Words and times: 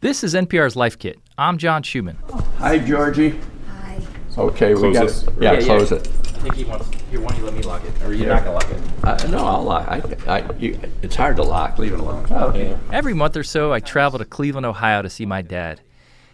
This 0.00 0.22
is 0.22 0.34
NPR's 0.34 0.76
Life 0.76 0.98
Kit. 0.98 1.18
I'm 1.36 1.58
John 1.58 1.82
Schumann. 1.82 2.18
Hi, 2.58 2.78
Georgie. 2.78 3.38
Hi. 3.66 4.00
Okay, 4.36 4.74
we 4.74 4.80
Close 4.80 4.94
got 4.96 5.06
this? 5.06 5.24
yeah, 5.40 5.52
Yeah, 5.52 5.58
yeah. 5.58 5.64
close 5.64 5.92
it. 5.92 6.06
I 6.08 6.40
think 6.40 6.54
he 6.54 6.64
wants. 6.64 6.88
Here, 7.10 7.20
why 7.20 7.30
don't 7.30 7.38
you 7.40 7.44
let 7.46 7.54
me 7.54 7.62
lock 7.62 7.82
it? 7.84 8.02
Or 8.04 8.12
you're 8.12 8.28
not 8.28 8.44
gonna 8.44 8.52
lock 8.54 8.70
it? 8.70 8.80
Uh, 9.02 9.26
no, 9.28 9.44
I'll 9.44 9.62
lock. 9.64 9.88
I, 9.88 10.38
I, 10.38 10.52
you, 10.58 10.78
it's 11.02 11.16
hard 11.16 11.36
to 11.36 11.42
lock. 11.42 11.78
Leave 11.78 11.92
it 11.94 11.98
alone. 12.00 12.26
Okay. 12.30 12.76
Every 12.92 13.14
month 13.14 13.36
or 13.36 13.42
so, 13.42 13.72
I 13.72 13.80
travel 13.80 14.18
to 14.20 14.24
Cleveland, 14.24 14.66
Ohio 14.66 15.02
to 15.02 15.10
see 15.10 15.26
my 15.26 15.42
dad. 15.42 15.80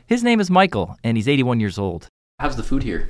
His 0.07 0.23
name 0.23 0.41
is 0.41 0.51
Michael, 0.51 0.99
and 1.03 1.17
he's 1.17 1.29
81 1.29 1.61
years 1.61 1.79
old. 1.79 2.09
How's 2.41 2.57
the 2.57 2.63
food 2.63 2.83
here? 2.83 3.09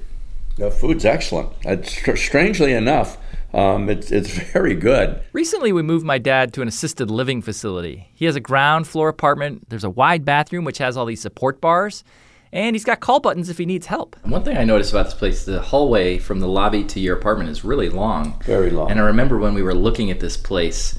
The 0.57 0.71
food's 0.71 1.05
excellent. 1.05 1.51
It's, 1.63 1.91
str- 1.91 2.15
strangely 2.15 2.75
enough, 2.75 3.17
um, 3.55 3.89
it's 3.89 4.11
it's 4.11 4.31
very 4.53 4.75
good. 4.75 5.21
Recently, 5.33 5.73
we 5.73 5.83
moved 5.83 6.05
my 6.05 6.19
dad 6.19 6.53
to 6.55 6.63
an 6.63 6.69
assisted 6.69 7.11
living 7.11 7.41
facility. 7.43 8.09
He 8.15 8.25
has 8.25 8.37
a 8.37 8.41
ground 8.41 8.87
floor 8.89 9.09
apartment. 9.09 9.69
There's 9.69 9.85
a 9.85 9.91
wide 9.91 10.25
bathroom 10.25 10.65
which 10.65 10.79
has 10.79 10.97
all 10.97 11.07
these 11.07 11.21
support 11.23 11.61
bars, 11.61 12.05
and 12.53 12.75
he's 12.75 12.85
got 12.85 13.01
call 13.01 13.21
buttons 13.21 13.49
if 13.49 13.59
he 13.59 13.67
needs 13.67 13.87
help. 13.87 14.17
One 14.25 14.43
thing 14.43 14.57
I 14.57 14.65
noticed 14.65 14.93
about 14.93 15.05
this 15.07 15.15
place, 15.15 15.45
the 15.45 15.61
hallway 15.61 16.19
from 16.19 16.41
the 16.41 16.49
lobby 16.49 16.85
to 16.85 17.01
your 17.01 17.17
apartment 17.17 17.51
is 17.51 17.65
really 17.65 17.89
long. 17.91 18.41
Very 18.45 18.71
long. 18.71 18.91
And 18.91 18.99
I 19.01 19.05
remember 19.05 19.39
when 19.39 19.55
we 19.55 19.63
were 19.63 19.75
looking 19.75 20.11
at 20.11 20.21
this 20.21 20.37
place 20.37 20.99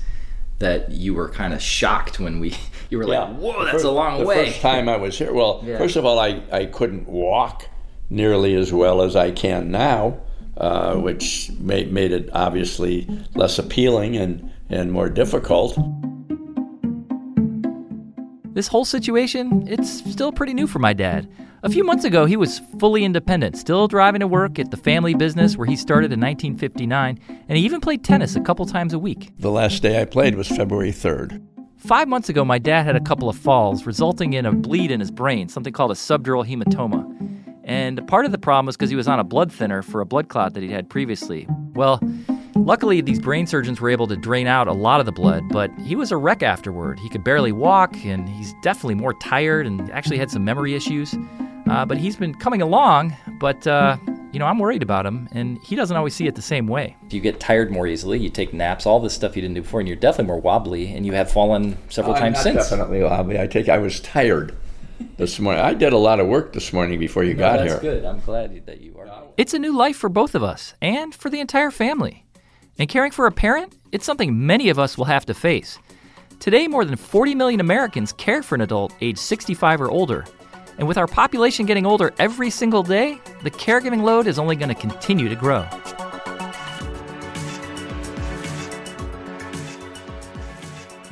that 0.59 0.91
you 0.91 1.13
were 1.13 1.27
kind 1.29 1.53
of 1.53 1.61
shocked 1.61 2.17
when 2.19 2.39
we 2.39 2.55
you 2.89 2.97
were 2.97 3.05
like, 3.05 3.35
"Whoa, 3.35 3.65
that's 3.65 3.83
fir- 3.83 3.89
a 3.89 3.91
long 3.91 4.13
way." 4.13 4.21
the 4.21 4.27
way." 4.27 4.45
first 4.51 4.61
time 4.61 4.87
I 4.87 4.95
was 4.97 5.17
here, 5.17 5.33
well, 5.33 5.61
Yeah. 5.65 5.77
first 5.77 5.95
of 5.97 6.05
all, 6.05 6.17
I, 6.19 6.41
I 6.51 6.65
couldn't 6.65 7.07
walk 7.09 7.67
nearly 8.09 8.55
as 8.55 8.71
well 8.71 9.01
as 9.01 9.15
I 9.15 9.31
can 9.31 9.71
now, 9.71 10.19
uh, 10.57 10.95
which 10.95 11.51
made, 11.59 11.91
made 11.91 12.11
it 12.11 12.29
obviously 12.33 13.07
less 13.35 13.59
appealing 13.59 14.17
and, 14.17 14.51
and 14.69 14.91
more 14.91 15.09
difficult. 15.09 15.77
This 18.53 18.67
whole 18.67 18.85
situation, 18.85 19.67
it's 19.67 20.09
still 20.09 20.31
pretty 20.31 20.53
new 20.53 20.65
for 20.65 20.79
my 20.79 20.93
dad. 20.93 21.29
A 21.63 21.69
few 21.69 21.83
months 21.83 22.05
ago, 22.05 22.25
he 22.25 22.37
was 22.37 22.59
fully 22.79 23.03
independent, 23.03 23.57
still 23.57 23.87
driving 23.87 24.19
to 24.19 24.27
work 24.27 24.59
at 24.59 24.71
the 24.71 24.77
family 24.77 25.13
business 25.13 25.57
where 25.57 25.65
he 25.65 25.75
started 25.75 26.13
in 26.13 26.19
1959, 26.21 27.19
and 27.49 27.57
he 27.57 27.65
even 27.65 27.81
played 27.81 28.03
tennis 28.03 28.35
a 28.35 28.41
couple 28.41 28.65
times 28.65 28.93
a 28.93 28.99
week. 28.99 29.31
The 29.39 29.51
last 29.51 29.81
day 29.81 29.99
I 29.99 30.05
played 30.05 30.35
was 30.35 30.47
February 30.47 30.91
3rd. 30.91 31.43
Five 31.77 32.07
months 32.07 32.29
ago, 32.29 32.45
my 32.45 32.57
dad 32.57 32.83
had 32.85 32.95
a 32.95 33.01
couple 33.01 33.27
of 33.27 33.35
falls, 33.35 33.85
resulting 33.85 34.33
in 34.33 34.45
a 34.45 34.51
bleed 34.51 34.89
in 34.89 34.99
his 34.99 35.11
brain, 35.11 35.49
something 35.49 35.73
called 35.73 35.91
a 35.91 35.95
subdural 35.95 36.47
hematoma. 36.47 37.44
And 37.65 38.07
part 38.07 38.25
of 38.25 38.31
the 38.31 38.37
problem 38.37 38.67
was 38.67 38.77
because 38.77 38.91
he 38.91 38.95
was 38.95 39.07
on 39.07 39.19
a 39.19 39.23
blood 39.23 39.51
thinner 39.51 39.81
for 39.81 39.99
a 39.99 40.05
blood 40.05 40.29
clot 40.29 40.53
that 40.53 40.61
he'd 40.61 40.71
had 40.71 40.87
previously. 40.87 41.47
Well, 41.73 41.99
luckily, 42.55 43.01
these 43.01 43.19
brain 43.19 43.47
surgeons 43.47 43.81
were 43.81 43.89
able 43.89 44.07
to 44.07 44.15
drain 44.15 44.45
out 44.45 44.67
a 44.67 44.73
lot 44.73 44.99
of 44.99 45.07
the 45.07 45.11
blood, 45.11 45.43
but 45.49 45.71
he 45.79 45.95
was 45.95 46.11
a 46.11 46.17
wreck 46.17 46.43
afterward. 46.43 46.99
He 46.99 47.09
could 47.09 47.23
barely 47.23 47.51
walk, 47.51 47.95
and 48.05 48.29
he's 48.29 48.53
definitely 48.61 48.95
more 48.95 49.15
tired 49.15 49.65
and 49.65 49.89
actually 49.91 50.19
had 50.19 50.29
some 50.29 50.45
memory 50.45 50.75
issues. 50.75 51.15
Uh, 51.67 51.83
but 51.83 51.97
he's 51.97 52.15
been 52.15 52.35
coming 52.35 52.61
along, 52.61 53.17
but, 53.39 53.65
uh, 53.65 53.97
you 54.31 54.37
know, 54.37 54.45
I'm 54.45 54.59
worried 54.59 54.83
about 54.83 55.03
him, 55.03 55.27
and 55.31 55.57
he 55.63 55.75
doesn't 55.75 55.97
always 55.97 56.13
see 56.13 56.27
it 56.27 56.35
the 56.35 56.41
same 56.43 56.67
way. 56.67 56.95
You 57.09 57.19
get 57.19 57.39
tired 57.39 57.71
more 57.71 57.87
easily, 57.87 58.19
you 58.19 58.29
take 58.29 58.53
naps, 58.53 58.85
all 58.85 58.99
this 58.99 59.15
stuff 59.15 59.35
you 59.35 59.41
didn't 59.41 59.55
do 59.55 59.63
before, 59.63 59.79
and 59.79 59.89
you're 59.89 59.97
definitely 59.97 60.27
more 60.27 60.39
wobbly, 60.39 60.93
and 60.93 61.07
you 61.07 61.13
have 61.13 61.31
fallen 61.31 61.79
several 61.89 62.13
I'm 62.13 62.21
times 62.21 62.41
since. 62.41 62.69
Definitely, 62.69 63.01
Bobby. 63.01 63.39
I 63.39 63.47
take. 63.47 63.67
I 63.67 63.79
was 63.79 63.99
tired 64.01 64.55
this 65.17 65.39
morning. 65.39 65.63
I 65.63 65.73
did 65.73 65.93
a 65.93 65.97
lot 65.97 66.19
of 66.19 66.27
work 66.27 66.53
this 66.53 66.73
morning 66.73 66.99
before 66.99 67.23
you 67.23 67.33
got 67.33 67.57
that's 67.57 67.73
here. 67.73 67.81
good. 67.81 68.05
I'm 68.05 68.19
glad 68.21 68.65
that 68.65 68.81
you 68.81 68.97
are. 68.97 69.05
It's 69.37 69.53
a 69.53 69.59
new 69.59 69.75
life 69.75 69.97
for 69.97 70.09
both 70.09 70.35
of 70.35 70.43
us 70.43 70.73
and 70.81 71.13
for 71.13 71.29
the 71.29 71.39
entire 71.39 71.71
family. 71.71 72.25
And 72.77 72.89
caring 72.89 73.11
for 73.11 73.25
a 73.25 73.31
parent, 73.31 73.75
it's 73.91 74.05
something 74.05 74.45
many 74.45 74.69
of 74.69 74.79
us 74.79 74.97
will 74.97 75.05
have 75.05 75.25
to 75.25 75.33
face. 75.33 75.77
Today, 76.39 76.67
more 76.67 76.85
than 76.85 76.95
40 76.95 77.35
million 77.35 77.59
Americans 77.59 78.13
care 78.13 78.43
for 78.43 78.55
an 78.55 78.61
adult 78.61 78.93
age 79.01 79.17
65 79.17 79.81
or 79.81 79.89
older. 79.89 80.25
And 80.77 80.87
with 80.87 80.97
our 80.97 81.07
population 81.07 81.65
getting 81.65 81.85
older 81.85 82.13
every 82.19 82.49
single 82.49 82.83
day, 82.83 83.19
the 83.43 83.51
caregiving 83.51 84.03
load 84.03 84.27
is 84.27 84.37
only 84.37 84.55
going 84.55 84.69
to 84.69 84.75
continue 84.75 85.29
to 85.29 85.35
grow. 85.35 85.65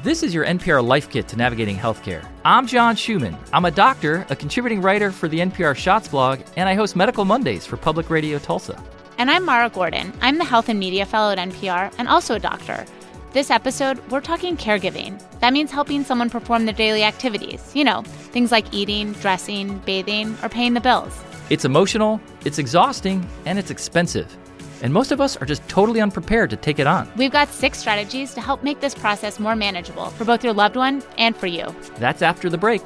This 0.03 0.21
is 0.21 0.33
your 0.33 0.45
NPR 0.45 0.85
Life 0.85 1.09
Kit 1.09 1.29
to 1.29 1.37
navigating 1.37 1.77
healthcare. 1.77 2.27
I'm 2.43 2.67
John 2.67 2.97
Schumann. 2.97 3.37
I'm 3.53 3.63
a 3.63 3.71
doctor, 3.71 4.25
a 4.29 4.35
contributing 4.35 4.81
writer 4.81 5.13
for 5.13 5.29
the 5.29 5.39
NPR 5.39 5.77
Shots 5.77 6.09
blog, 6.09 6.41
and 6.57 6.67
I 6.67 6.73
host 6.73 6.97
Medical 6.97 7.23
Mondays 7.23 7.65
for 7.65 7.77
Public 7.77 8.09
Radio 8.09 8.37
Tulsa. 8.37 8.77
And 9.17 9.31
I'm 9.31 9.45
Mara 9.45 9.69
Gordon. 9.69 10.11
I'm 10.19 10.39
the 10.39 10.43
Health 10.43 10.67
and 10.67 10.77
Media 10.77 11.05
Fellow 11.05 11.31
at 11.31 11.37
NPR 11.37 11.93
and 11.97 12.09
also 12.09 12.35
a 12.35 12.39
doctor. 12.39 12.83
This 13.31 13.49
episode, 13.49 13.97
we're 14.09 14.19
talking 14.19 14.57
caregiving. 14.57 15.23
That 15.39 15.53
means 15.53 15.71
helping 15.71 16.03
someone 16.03 16.29
perform 16.29 16.65
their 16.65 16.73
daily 16.73 17.03
activities. 17.03 17.71
You 17.73 17.85
know, 17.85 18.01
things 18.01 18.51
like 18.51 18.73
eating, 18.73 19.13
dressing, 19.13 19.77
bathing, 19.85 20.35
or 20.43 20.49
paying 20.49 20.73
the 20.73 20.81
bills. 20.81 21.17
It's 21.49 21.63
emotional, 21.63 22.19
it's 22.43 22.59
exhausting, 22.59 23.25
and 23.45 23.57
it's 23.57 23.71
expensive. 23.71 24.35
And 24.83 24.93
most 24.93 25.13
of 25.13 25.21
us 25.21 25.37
are 25.37 25.45
just 25.45 25.67
totally 25.69 26.01
unprepared 26.01 26.49
to 26.49 26.57
take 26.57 26.77
it 26.77 26.85
on. 26.85 27.09
We've 27.15 27.31
got 27.31 27.47
six 27.47 27.79
strategies 27.79 28.33
to 28.33 28.41
help 28.41 28.63
make 28.63 28.81
this 28.81 28.93
process 28.93 29.39
more 29.39 29.55
manageable 29.55 30.07
for 30.11 30.25
both 30.25 30.43
your 30.43 30.51
loved 30.51 30.75
one 30.75 31.01
and 31.17 31.37
for 31.37 31.47
you. 31.47 31.73
That's 31.99 32.21
after 32.21 32.49
the 32.49 32.57
break. 32.57 32.83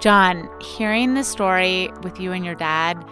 John, 0.00 0.48
hearing 0.60 1.14
the 1.14 1.22
story 1.22 1.90
with 2.02 2.18
you 2.18 2.32
and 2.32 2.44
your 2.44 2.54
dad, 2.56 3.04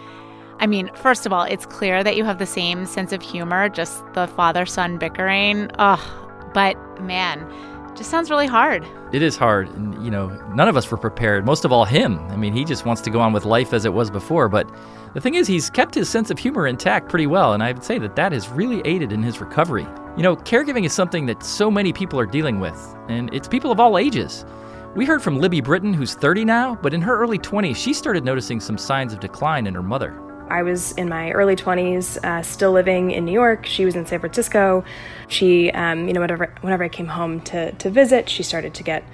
I 0.59 0.67
mean, 0.67 0.91
first 0.95 1.27
of 1.27 1.33
all, 1.33 1.43
it's 1.45 1.67
clear 1.67 2.03
that 2.03 2.17
you 2.17 2.25
have 2.25 2.39
the 2.39 2.47
same 2.47 2.87
sense 2.87 3.13
of 3.13 3.23
humor, 3.23 3.69
just 3.69 4.03
the 4.15 4.27
father 4.27 4.67
son 4.67 4.97
bickering. 4.99 5.71
Ugh, 5.79 6.26
but 6.57 6.75
man, 7.03 7.47
just 7.95 8.09
sounds 8.09 8.31
really 8.31 8.47
hard. 8.47 8.89
It 9.13 9.21
is 9.21 9.37
hard, 9.37 9.69
and 9.75 10.03
you 10.03 10.11
know, 10.11 10.29
none 10.55 10.69
of 10.69 10.77
us 10.79 10.91
were 10.91 10.97
prepared. 10.97 11.45
Most 11.45 11.67
of 11.67 11.71
all, 11.71 11.85
him. 11.85 12.19
I 12.31 12.37
mean, 12.37 12.55
he 12.55 12.65
just 12.65 12.87
wants 12.87 13.03
to 13.03 13.11
go 13.11 13.21
on 13.21 13.35
with 13.35 13.45
life 13.45 13.75
as 13.75 13.85
it 13.85 13.93
was 13.93 14.11
before. 14.11 14.49
But 14.49 14.67
the 15.13 15.21
thing 15.21 15.35
is, 15.35 15.47
he's 15.47 15.69
kept 15.69 15.95
his 15.95 16.09
sense 16.09 16.31
of 16.31 16.39
humor 16.39 16.67
intact 16.67 17.11
pretty 17.11 17.27
well, 17.27 17.53
and 17.53 17.63
I 17.63 17.73
would 17.73 17.85
say 17.85 17.99
that 17.99 18.17
that 18.17 18.33
has 18.33 18.49
really 18.49 18.81
aided 18.87 19.13
in 19.13 19.23
his 19.23 19.39
recovery. 19.39 19.87
You 20.17 20.23
know, 20.23 20.35
caregiving 20.35 20.87
is 20.87 20.95
something 20.95 21.27
that 21.27 21.43
so 21.43 21.71
many 21.71 21.93
people 21.93 22.19
are 22.19 22.25
dealing 22.25 22.59
with, 22.59 22.97
and 23.09 23.29
it's 23.35 23.49
people 23.49 23.71
of 23.71 23.79
all 23.79 23.99
ages. 23.99 24.47
We 24.95 25.05
heard 25.05 25.21
from 25.21 25.39
Libby 25.39 25.61
Britton, 25.61 25.93
who's 25.93 26.15
30 26.15 26.47
now, 26.47 26.77
but 26.77 26.95
in 26.95 27.03
her 27.03 27.19
early 27.19 27.39
20s, 27.39 27.77
she 27.77 27.93
started 27.93 28.25
noticing 28.25 28.61
some 28.61 28.79
signs 28.79 29.13
of 29.13 29.21
decline 29.21 29.67
in 29.67 29.75
her 29.75 29.83
mother. 29.83 30.19
I 30.49 30.63
was 30.63 30.93
in 30.93 31.09
my 31.09 31.33
early 31.33 31.57
20s, 31.57 32.23
uh, 32.25 32.43
still 32.43 32.73
living 32.73 33.11
in 33.11 33.25
New 33.25 33.33
York. 33.33 33.67
She 33.67 33.85
was 33.85 33.97
in 33.97 34.07
San 34.07 34.21
Francisco. 34.21 34.85
She, 35.29 35.71
um, 35.73 36.07
you 36.07 36.15
know, 36.15 36.21
whenever, 36.21 36.55
whenever 36.61 36.85
I 36.85 36.89
came 36.89 37.09
home 37.09 37.41
to, 37.43 37.73
to 37.73 37.91
visit, 37.91 38.29
she 38.29 38.43
started 38.43 38.75
to 38.75 38.83
get 38.83 39.05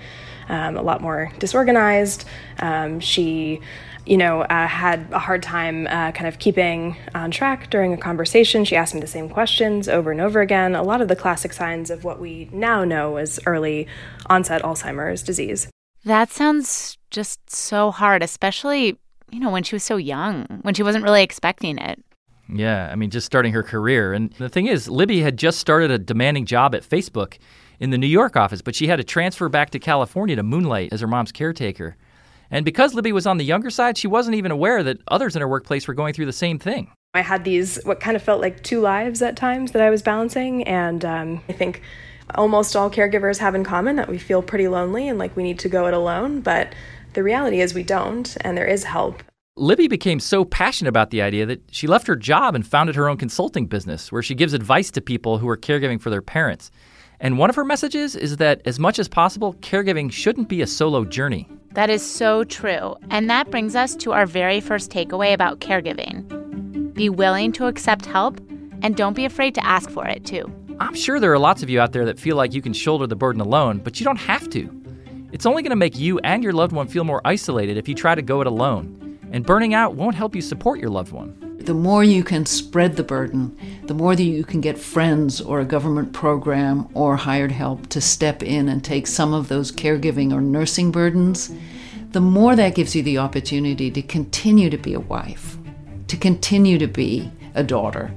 um, 0.48 0.76
a 0.76 0.82
lot 0.82 1.00
more 1.00 1.32
disorganized. 1.38 2.24
Um, 2.58 3.00
she, 3.00 3.60
you 4.06 4.16
know, 4.16 4.42
uh, 4.42 4.66
had 4.66 5.06
a 5.12 5.18
hard 5.18 5.42
time 5.42 5.86
uh, 5.86 6.12
kind 6.12 6.26
of 6.26 6.38
keeping 6.38 6.96
on 7.14 7.30
track 7.30 7.70
during 7.70 7.92
a 7.92 7.96
conversation. 7.96 8.64
She 8.64 8.76
asked 8.76 8.94
me 8.94 9.00
the 9.00 9.06
same 9.06 9.28
questions 9.28 9.88
over 9.88 10.10
and 10.10 10.20
over 10.20 10.40
again. 10.40 10.74
A 10.74 10.82
lot 10.82 11.00
of 11.00 11.08
the 11.08 11.16
classic 11.16 11.52
signs 11.52 11.90
of 11.90 12.04
what 12.04 12.20
we 12.20 12.48
now 12.52 12.84
know 12.84 13.16
as 13.16 13.38
early 13.46 13.86
onset 14.26 14.62
Alzheimer's 14.62 15.22
disease. 15.22 15.68
That 16.04 16.30
sounds 16.30 16.98
just 17.10 17.48
so 17.48 17.92
hard, 17.92 18.22
especially, 18.22 18.98
you 19.32 19.40
know, 19.40 19.50
when 19.50 19.62
she 19.62 19.74
was 19.74 19.82
so 19.82 19.96
young, 19.96 20.44
when 20.62 20.74
she 20.74 20.82
wasn't 20.82 21.04
really 21.04 21.22
expecting 21.22 21.78
it. 21.78 21.98
Yeah, 22.52 22.90
I 22.92 22.96
mean, 22.96 23.10
just 23.10 23.26
starting 23.26 23.52
her 23.54 23.62
career. 23.62 24.12
And 24.12 24.30
the 24.34 24.48
thing 24.48 24.66
is, 24.66 24.88
Libby 24.88 25.20
had 25.20 25.38
just 25.38 25.58
started 25.58 25.90
a 25.90 25.98
demanding 25.98 26.44
job 26.44 26.74
at 26.74 26.82
Facebook 26.82 27.38
in 27.80 27.90
the 27.90 27.98
New 27.98 28.06
York 28.06 28.36
office, 28.36 28.60
but 28.60 28.74
she 28.74 28.88
had 28.88 28.96
to 28.96 29.04
transfer 29.04 29.48
back 29.48 29.70
to 29.70 29.78
California 29.78 30.36
to 30.36 30.42
moonlight 30.42 30.92
as 30.92 31.00
her 31.00 31.06
mom's 31.06 31.32
caretaker. 31.32 31.96
And 32.50 32.64
because 32.64 32.92
Libby 32.92 33.12
was 33.12 33.26
on 33.26 33.38
the 33.38 33.44
younger 33.44 33.70
side, 33.70 33.96
she 33.96 34.06
wasn't 34.06 34.36
even 34.36 34.50
aware 34.50 34.82
that 34.82 34.98
others 35.08 35.34
in 35.34 35.40
her 35.40 35.48
workplace 35.48 35.88
were 35.88 35.94
going 35.94 36.12
through 36.12 36.26
the 36.26 36.32
same 36.32 36.58
thing. 36.58 36.92
I 37.14 37.22
had 37.22 37.44
these, 37.44 37.82
what 37.84 38.00
kind 38.00 38.16
of 38.16 38.22
felt 38.22 38.42
like 38.42 38.62
two 38.62 38.80
lives 38.80 39.22
at 39.22 39.36
times 39.36 39.72
that 39.72 39.80
I 39.80 39.88
was 39.88 40.02
balancing. 40.02 40.62
And 40.64 41.04
um, 41.04 41.42
I 41.48 41.52
think 41.52 41.80
almost 42.34 42.76
all 42.76 42.90
caregivers 42.90 43.38
have 43.38 43.54
in 43.54 43.64
common 43.64 43.96
that 43.96 44.08
we 44.08 44.18
feel 44.18 44.42
pretty 44.42 44.68
lonely 44.68 45.08
and 45.08 45.18
like 45.18 45.34
we 45.34 45.42
need 45.42 45.58
to 45.60 45.68
go 45.68 45.86
it 45.86 45.94
alone. 45.94 46.42
But 46.42 46.74
the 47.14 47.22
reality 47.22 47.60
is 47.60 47.74
we 47.74 47.82
don't, 47.82 48.36
and 48.42 48.56
there 48.56 48.66
is 48.66 48.84
help. 48.84 49.22
Libby 49.56 49.86
became 49.86 50.18
so 50.18 50.46
passionate 50.46 50.88
about 50.88 51.10
the 51.10 51.20
idea 51.20 51.44
that 51.44 51.60
she 51.70 51.86
left 51.86 52.06
her 52.06 52.16
job 52.16 52.54
and 52.54 52.66
founded 52.66 52.96
her 52.96 53.06
own 53.06 53.18
consulting 53.18 53.66
business 53.66 54.10
where 54.10 54.22
she 54.22 54.34
gives 54.34 54.54
advice 54.54 54.90
to 54.90 55.02
people 55.02 55.36
who 55.36 55.46
are 55.46 55.58
caregiving 55.58 56.00
for 56.00 56.08
their 56.08 56.22
parents. 56.22 56.70
And 57.20 57.36
one 57.36 57.50
of 57.50 57.56
her 57.56 57.64
messages 57.64 58.16
is 58.16 58.38
that 58.38 58.62
as 58.64 58.78
much 58.78 58.98
as 58.98 59.08
possible, 59.08 59.52
caregiving 59.56 60.10
shouldn't 60.10 60.48
be 60.48 60.62
a 60.62 60.66
solo 60.66 61.04
journey. 61.04 61.50
That 61.72 61.90
is 61.90 62.02
so 62.02 62.44
true. 62.44 62.96
And 63.10 63.28
that 63.28 63.50
brings 63.50 63.76
us 63.76 63.94
to 63.96 64.12
our 64.12 64.24
very 64.24 64.58
first 64.58 64.90
takeaway 64.90 65.34
about 65.34 65.60
caregiving 65.60 66.24
be 66.94 67.10
willing 67.10 67.52
to 67.52 67.66
accept 67.66 68.06
help 68.06 68.38
and 68.82 68.96
don't 68.96 69.14
be 69.14 69.26
afraid 69.26 69.54
to 69.54 69.66
ask 69.66 69.90
for 69.90 70.06
it 70.06 70.24
too. 70.24 70.50
I'm 70.80 70.94
sure 70.94 71.20
there 71.20 71.32
are 71.32 71.38
lots 71.38 71.62
of 71.62 71.68
you 71.68 71.78
out 71.78 71.92
there 71.92 72.06
that 72.06 72.18
feel 72.18 72.36
like 72.36 72.54
you 72.54 72.62
can 72.62 72.72
shoulder 72.72 73.06
the 73.06 73.16
burden 73.16 73.40
alone, 73.40 73.78
but 73.78 74.00
you 74.00 74.04
don't 74.04 74.16
have 74.16 74.48
to. 74.50 74.82
It's 75.30 75.44
only 75.44 75.62
going 75.62 75.70
to 75.70 75.76
make 75.76 75.98
you 75.98 76.18
and 76.20 76.42
your 76.42 76.54
loved 76.54 76.72
one 76.72 76.86
feel 76.86 77.04
more 77.04 77.20
isolated 77.26 77.76
if 77.76 77.86
you 77.86 77.94
try 77.94 78.14
to 78.14 78.22
go 78.22 78.40
it 78.40 78.46
alone. 78.46 79.11
And 79.32 79.46
burning 79.46 79.72
out 79.72 79.94
won't 79.94 80.14
help 80.14 80.36
you 80.36 80.42
support 80.42 80.78
your 80.78 80.90
loved 80.90 81.10
one. 81.10 81.56
The 81.58 81.72
more 81.72 82.04
you 82.04 82.22
can 82.22 82.44
spread 82.44 82.96
the 82.96 83.02
burden, 83.02 83.56
the 83.84 83.94
more 83.94 84.14
that 84.14 84.22
you 84.22 84.44
can 84.44 84.60
get 84.60 84.78
friends 84.78 85.40
or 85.40 85.60
a 85.60 85.64
government 85.64 86.12
program 86.12 86.86
or 86.92 87.16
hired 87.16 87.50
help 87.50 87.86
to 87.88 88.00
step 88.00 88.42
in 88.42 88.68
and 88.68 88.84
take 88.84 89.06
some 89.06 89.32
of 89.32 89.48
those 89.48 89.72
caregiving 89.72 90.34
or 90.34 90.42
nursing 90.42 90.92
burdens, 90.92 91.50
the 92.10 92.20
more 92.20 92.54
that 92.56 92.74
gives 92.74 92.94
you 92.94 93.02
the 93.02 93.16
opportunity 93.16 93.90
to 93.90 94.02
continue 94.02 94.68
to 94.68 94.76
be 94.76 94.92
a 94.92 95.00
wife, 95.00 95.56
to 96.08 96.16
continue 96.18 96.76
to 96.76 96.86
be 96.86 97.30
a 97.54 97.64
daughter, 97.64 98.12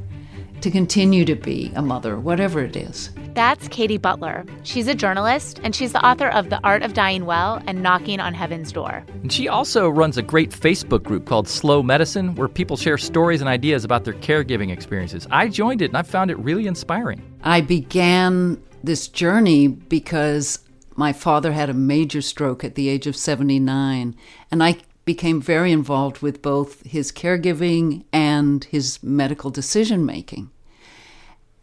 to 0.65 0.71
continue 0.71 1.23
to 1.23 1.35
be 1.35 1.71
a 1.75 1.81
mother, 1.83 2.19
whatever 2.19 2.59
it 2.59 2.75
is. 2.75 3.11
That's 3.35 3.67
Katy 3.67 3.99
Butler. 3.99 4.43
She's 4.63 4.87
a 4.87 4.95
journalist, 4.95 5.59
and 5.61 5.75
she's 5.75 5.93
the 5.93 6.03
author 6.03 6.29
of 6.29 6.49
The 6.49 6.59
Art 6.63 6.81
of 6.81 6.95
Dying 6.95 7.27
Well 7.27 7.61
and 7.67 7.83
Knocking 7.83 8.19
on 8.19 8.33
Heaven's 8.33 8.71
Door. 8.71 9.05
And 9.21 9.31
she 9.31 9.47
also 9.47 9.87
runs 9.87 10.17
a 10.17 10.23
great 10.23 10.49
Facebook 10.49 11.03
group 11.03 11.27
called 11.27 11.47
Slow 11.47 11.83
Medicine, 11.83 12.33
where 12.33 12.47
people 12.47 12.77
share 12.77 12.97
stories 12.97 13.41
and 13.41 13.47
ideas 13.47 13.83
about 13.83 14.05
their 14.05 14.15
caregiving 14.15 14.71
experiences. 14.71 15.27
I 15.29 15.49
joined 15.49 15.83
it 15.83 15.91
and 15.91 15.97
I 15.97 16.01
found 16.01 16.31
it 16.31 16.39
really 16.39 16.65
inspiring. 16.65 17.21
I 17.43 17.61
began 17.61 18.59
this 18.83 19.07
journey 19.07 19.67
because 19.67 20.57
my 20.95 21.13
father 21.13 21.51
had 21.51 21.69
a 21.69 21.75
major 21.75 22.23
stroke 22.23 22.63
at 22.63 22.73
the 22.73 22.89
age 22.89 23.05
of 23.05 23.15
79, 23.15 24.15
and 24.49 24.63
I 24.63 24.77
became 25.05 25.39
very 25.39 25.71
involved 25.71 26.23
with 26.23 26.41
both 26.41 26.83
his 26.87 27.11
caregiving 27.11 28.03
and 28.11 28.63
his 28.63 29.03
medical 29.03 29.51
decision 29.51 30.03
making. 30.07 30.49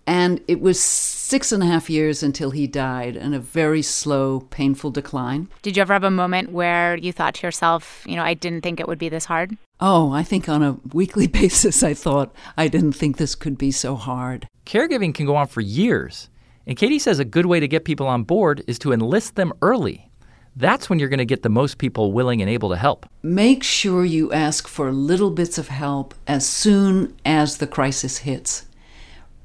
And 0.07 0.41
it 0.49 0.61
was 0.61 0.81
six 0.81 1.53
and 1.53 1.63
a 1.63 1.67
half 1.67 1.89
years 1.89 2.23
until 2.23 2.51
he 2.51 2.67
died 2.67 3.17
and 3.17 3.35
a 3.35 3.39
very 3.39 3.83
slow, 3.83 4.41
painful 4.51 4.91
decline. 4.91 5.49
Did 5.63 5.77
you 5.77 5.81
ever 5.83 5.93
have 5.93 6.05
a 6.05 6.11
moment 6.11 6.53
where 6.53 6.97
you 6.97 7.13
thought 7.13 7.35
to 7.35 7.47
yourself, 7.47 8.05
you 8.07 8.17
know, 8.17 8.25
I 8.25 8.35
didn't 8.35 8.63
think 8.63 8.81
it 8.81 8.89
would 8.89 8.99
be 8.99 9.09
this 9.09 9.27
hard? 9.27 9.57
Oh, 9.81 10.13
I 10.13 10.23
think 10.23 10.49
on 10.49 10.63
a 10.63 10.79
weekly 10.93 11.27
basis, 11.41 11.83
I 11.83 11.95
thought, 11.95 12.35
I 12.57 12.69
didn't 12.69 12.93
think 12.93 13.17
this 13.17 13.35
could 13.35 13.57
be 13.57 13.71
so 13.71 13.95
hard. 13.95 14.49
Caregiving 14.67 15.15
can 15.15 15.27
go 15.27 15.37
on 15.37 15.47
for 15.47 15.61
years. 15.61 16.29
And 16.67 16.77
Katy 16.77 16.99
says 16.99 17.19
a 17.19 17.25
good 17.25 17.47
way 17.47 17.61
to 17.61 17.69
get 17.69 17.85
people 17.85 18.07
on 18.07 18.23
board 18.23 18.63
is 18.67 18.79
to 18.81 18.93
enlist 18.93 19.35
them 19.35 19.53
early. 19.63 20.09
That's 20.55 20.91
when 20.91 20.99
you're 20.99 21.09
going 21.09 21.19
to 21.19 21.25
get 21.25 21.43
the 21.43 21.49
most 21.49 21.79
people 21.79 22.13
willing 22.13 22.43
and 22.43 22.51
able 22.51 22.69
to 22.71 22.77
help. 22.77 23.07
Make 23.23 23.63
sure 23.63 24.05
you 24.05 24.31
ask 24.33 24.69
for 24.69 24.93
little 24.93 25.31
bits 25.31 25.57
of 25.57 25.69
help 25.69 26.15
as 26.27 26.47
soon 26.47 27.17
as 27.25 27.57
the 27.57 27.67
crisis 27.67 28.19
hits 28.19 28.67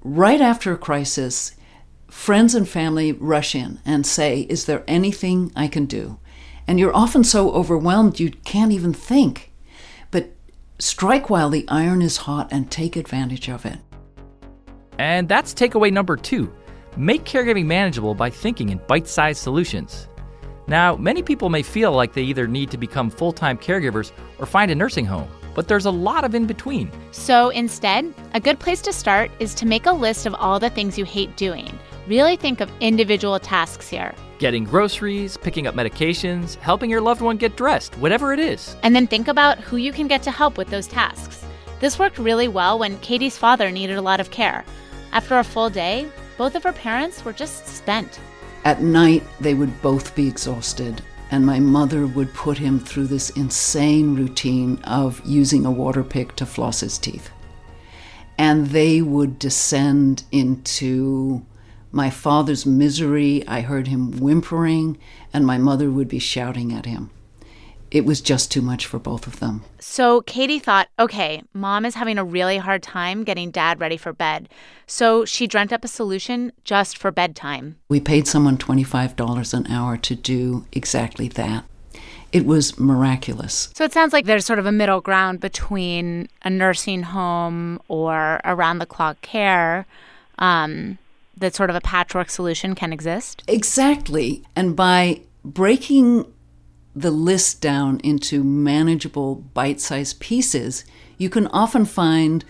right 0.02 0.42
after 0.42 0.72
a 0.72 0.78
crisis, 0.78 1.56
friends 2.10 2.56
and 2.56 2.68
family 2.68 3.12
rush 3.12 3.56
in 3.56 3.80
and 3.86 4.06
say, 4.06 4.42
Is 4.42 4.66
there 4.66 4.84
anything 4.88 5.52
I 5.56 5.68
can 5.68 5.86
do? 5.86 6.20
And 6.68 6.80
you're 6.80 6.96
often 6.96 7.24
so 7.24 7.52
overwhelmed 7.52 8.20
you 8.20 8.32
can't 8.32 8.72
even 8.72 8.94
think. 8.94 9.52
But 10.12 10.32
strike 10.80 11.30
while 11.30 11.50
the 11.50 11.66
iron 11.68 12.02
is 12.02 12.18
hot 12.18 12.50
and 12.52 12.70
take 12.70 12.96
advantage 12.96 13.50
of 13.50 13.66
it. 13.66 13.80
And 15.00 15.30
that's 15.30 15.54
takeaway 15.54 15.92
number 15.92 16.18
two 16.18 16.54
make 16.98 17.24
caregiving 17.24 17.66
manageable 17.66 18.16
by 18.16 18.30
thinking 18.30 18.70
in 18.70 18.80
bite 18.88 19.08
sized 19.08 19.42
solutions. 19.42 20.08
Now, 20.68 20.96
many 20.96 21.22
people 21.22 21.50
may 21.50 21.62
feel 21.62 21.92
like 21.92 22.12
they 22.12 22.24
either 22.24 22.48
need 22.48 22.72
to 22.72 22.78
become 22.78 23.10
full 23.10 23.32
time 23.32 23.58
caregivers 23.58 24.12
or 24.40 24.46
find 24.46 24.72
a 24.72 24.76
nursing 24.76 25.06
home 25.06 25.30
but 25.58 25.68
there's 25.68 25.88
a 25.88 25.92
lot 25.92 26.24
of 26.24 26.36
in 26.36 26.46
between. 26.46 26.92
So 27.10 27.50
instead, 27.50 28.14
a 28.36 28.40
good 28.40 28.60
place 28.60 28.80
to 28.84 28.94
start 28.94 29.32
is 29.40 29.56
to 29.56 29.66
make 29.66 29.88
a 29.88 29.92
list 29.92 30.28
of 30.28 30.36
all 30.36 30.60
the 30.60 30.70
things 30.70 31.00
you 31.00 31.04
hate 31.04 31.36
doing. 31.36 31.80
Really 32.06 32.36
think 32.36 32.62
of 32.62 32.70
individual 32.80 33.40
tasks 33.40 33.90
here. 33.90 34.14
Getting 34.38 34.66
groceries, 34.66 35.36
picking 35.36 35.66
up 35.66 35.74
medications, 35.74 36.58
helping 36.58 36.92
your 36.92 37.02
loved 37.02 37.22
one 37.22 37.38
get 37.38 37.58
dressed, 37.58 37.98
whatever 37.98 38.34
it 38.34 38.40
is. 38.40 38.76
And 38.84 38.96
then 38.96 39.08
think 39.08 39.28
about 39.28 39.58
who 39.58 39.78
you 39.78 39.92
can 39.92 40.08
get 40.08 40.22
to 40.24 40.32
help 40.32 40.60
with 40.60 40.68
those 40.68 40.86
tasks. 40.86 41.44
This 41.80 41.98
worked 41.98 42.20
really 42.20 42.48
well 42.48 42.78
when 42.78 43.00
Katy's 43.00 43.36
father 43.36 43.72
needed 43.72 43.98
a 43.98 44.02
lot 44.02 44.20
of 44.20 44.30
care. 44.30 44.64
After 45.12 45.40
a 45.40 45.44
full 45.44 45.72
day, 45.72 46.08
both 46.38 46.54
of 46.54 46.62
her 46.66 46.74
parents 46.74 47.26
were 47.26 47.34
just 47.34 47.66
spent. 47.66 48.20
At 48.64 48.84
night, 48.84 49.24
they 49.40 49.56
would 49.56 49.82
both 49.82 50.14
be 50.14 50.28
exhausted 50.28 51.02
and 51.32 51.46
my 51.46 51.60
mother 51.60 52.08
would 52.08 52.34
put 52.34 52.58
him 52.58 52.80
through 52.80 53.08
this 53.08 53.30
insane 53.32 54.16
routine 54.16 54.80
of 54.84 55.22
using 55.26 55.66
a 55.66 55.72
Waterpik 55.72 56.36
to 56.36 56.46
floss 56.46 56.80
his 56.80 56.98
teeth. 56.98 57.30
And 58.38 58.68
they 58.68 59.02
would 59.02 59.40
descend 59.40 60.24
into 60.32 61.46
my 61.92 62.10
father's 62.10 62.66
misery. 62.66 63.46
I 63.48 63.62
heard 63.62 63.88
him 63.88 64.20
whimpering, 64.20 64.98
and 65.34 65.46
my 65.46 65.58
mother 65.58 65.90
would 65.90 66.08
be 66.08 66.20
shouting 66.20 66.72
at 66.72 66.86
him 66.86 67.10
it 67.92 68.06
was 68.06 68.22
just 68.22 68.52
too 68.52 68.62
much 68.62 68.86
for 68.86 69.00
both 69.00 69.28
of 69.28 69.40
them. 69.40 69.64
So 69.80 70.22
Katy 70.22 70.60
thought, 70.60 70.90
okay, 71.00 71.44
mom 71.54 71.86
is 71.86 71.96
having 71.96 72.18
a 72.18 72.24
really 72.24 72.58
hard 72.58 72.84
time 72.84 73.24
getting 73.24 73.52
dad 73.52 73.80
ready 73.80 73.98
for 73.98 74.14
bed. 74.14 74.50
So 74.86 75.26
she 75.26 75.48
dreamt 75.48 75.74
up 75.74 75.84
a 75.84 75.88
solution 75.88 76.52
just 76.64 76.98
for 76.98 77.12
bedtime. 77.12 77.78
We 77.90 78.00
paid 78.00 78.28
someone 78.28 78.58
$25 78.58 79.54
an 79.54 79.68
hour 79.68 79.98
to 79.98 80.16
do 80.16 80.66
exactly 80.72 81.28
that. 81.30 81.66
It 82.34 82.46
was 82.46 82.78
miraculous. 82.78 83.70
So 83.74 83.86
it 83.86 83.94
sounds 83.94 84.12
like 84.12 84.26
there's 84.26 84.46
sort 84.46 84.60
of 84.60 84.66
a 84.66 84.72
middle 84.72 85.00
ground 85.00 85.40
between 85.40 86.28
a 86.44 86.50
nursing 86.50 87.04
home 87.04 87.80
or 87.88 88.42
around 88.44 88.80
the 88.80 88.86
clock 88.86 89.22
care. 89.22 89.86
Um, 90.38 90.98
that 91.38 91.56
sort 91.56 91.70
of 91.70 91.76
a 91.76 91.82
patchwork 91.82 92.30
solution 92.30 92.76
can 92.76 92.92
exist? 92.92 93.44
Exactly. 93.48 94.44
And 94.56 94.76
by 94.76 95.22
breaking 95.46 96.26
the 96.98 97.12
list 97.12 97.62
down 97.62 98.00
into 98.04 98.44
manageable 98.44 99.36
bite 99.36 99.80
sized 99.80 100.20
pieces, 100.20 100.84
you 101.20 101.30
can 101.30 101.46
often 101.48 101.86
find 101.86 102.44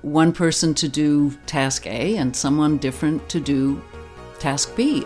one 0.00 0.32
person 0.32 0.72
to 0.74 0.88
do 0.88 1.30
task 1.44 1.86
A 1.86 2.16
and 2.16 2.34
someone 2.34 2.78
different 2.78 3.28
to 3.28 3.38
do 3.38 3.82
task 4.38 4.74
B. 4.74 5.04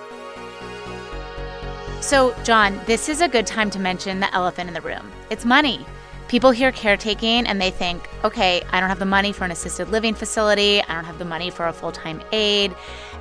So, 2.01 2.33
John, 2.45 2.81
this 2.87 3.09
is 3.09 3.21
a 3.21 3.29
good 3.29 3.47
time 3.47 3.71
to 3.71 3.81
mention 3.81 4.21
the 4.21 4.33
elephant 4.33 4.69
in 4.69 4.75
the 4.75 4.81
room. 4.81 5.11
It's 5.31 5.45
money. 5.45 5.85
People 6.29 6.51
hear 6.51 6.73
caretaking 6.73 7.47
and 7.47 7.61
they 7.61 7.71
think, 7.71 8.09
okay, 8.25 8.63
I 8.73 8.81
don't 8.81 8.89
have 8.89 8.99
the 8.99 9.07
money 9.07 9.31
for 9.33 9.45
an 9.45 9.53
assisted 9.53 9.91
living 9.91 10.13
facility, 10.13 10.83
I 10.83 10.95
don't 10.95 11.05
have 11.05 11.21
the 11.21 11.25
money 11.25 11.51
for 11.51 11.69
a 11.69 11.73
full 11.73 11.93
time 11.93 12.21
aide. 12.33 12.75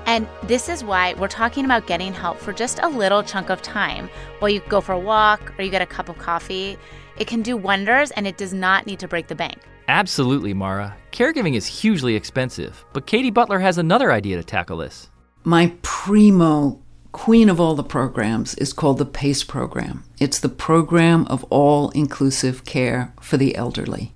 And 0.08 0.28
this 0.44 0.70
is 0.70 0.84
why 0.84 1.14
we're 1.14 1.28
talking 1.28 1.66
about 1.66 1.86
getting 1.86 2.14
help 2.14 2.40
for 2.40 2.52
just 2.52 2.80
a 2.80 2.88
little 2.88 3.22
chunk 3.22 3.50
of 3.50 3.62
time 3.62 4.10
while 4.40 4.50
you 4.50 4.60
go 4.70 4.82
for 4.82 4.94
a 4.94 5.00
walk 5.00 5.54
or 5.58 5.64
you 5.64 5.72
get 5.72 5.82
a 5.82 5.86
cup 5.86 6.10
of 6.10 6.18
coffee. 6.18 6.78
It 7.18 7.28
can 7.28 7.44
do 7.44 7.56
wonders 7.56 8.12
and 8.12 8.26
it 8.26 8.38
does 8.38 8.54
not 8.54 8.88
need 8.88 9.00
to 9.00 9.08
break 9.08 9.28
the 9.28 9.36
bank. 9.36 9.60
Absolutely, 9.88 10.54
Mara. 10.54 10.96
Caregiving 11.12 11.56
is 11.56 11.66
hugely 11.68 12.16
expensive, 12.16 12.84
but 12.92 13.06
Katy 13.06 13.30
Butler 13.30 13.60
has 13.60 13.78
another 13.78 14.12
idea 14.12 14.38
to 14.38 14.44
tackle 14.44 14.78
this. 14.78 15.12
My 15.44 15.74
primo 15.84 16.82
queen 17.16 17.48
of 17.48 17.62
all 17.62 17.76
the 17.76 17.82
programs 17.82 18.56
is 18.56 18.74
called 18.74 18.98
the 18.98 19.06
PACE 19.06 19.46
program. 19.46 20.04
It's 20.20 20.38
the 20.38 20.50
program 20.50 21.26
of 21.28 21.46
all 21.46 21.90
inclusive 21.92 22.66
care 22.66 23.14
for 23.22 23.38
the 23.38 23.56
elderly. 23.56 24.14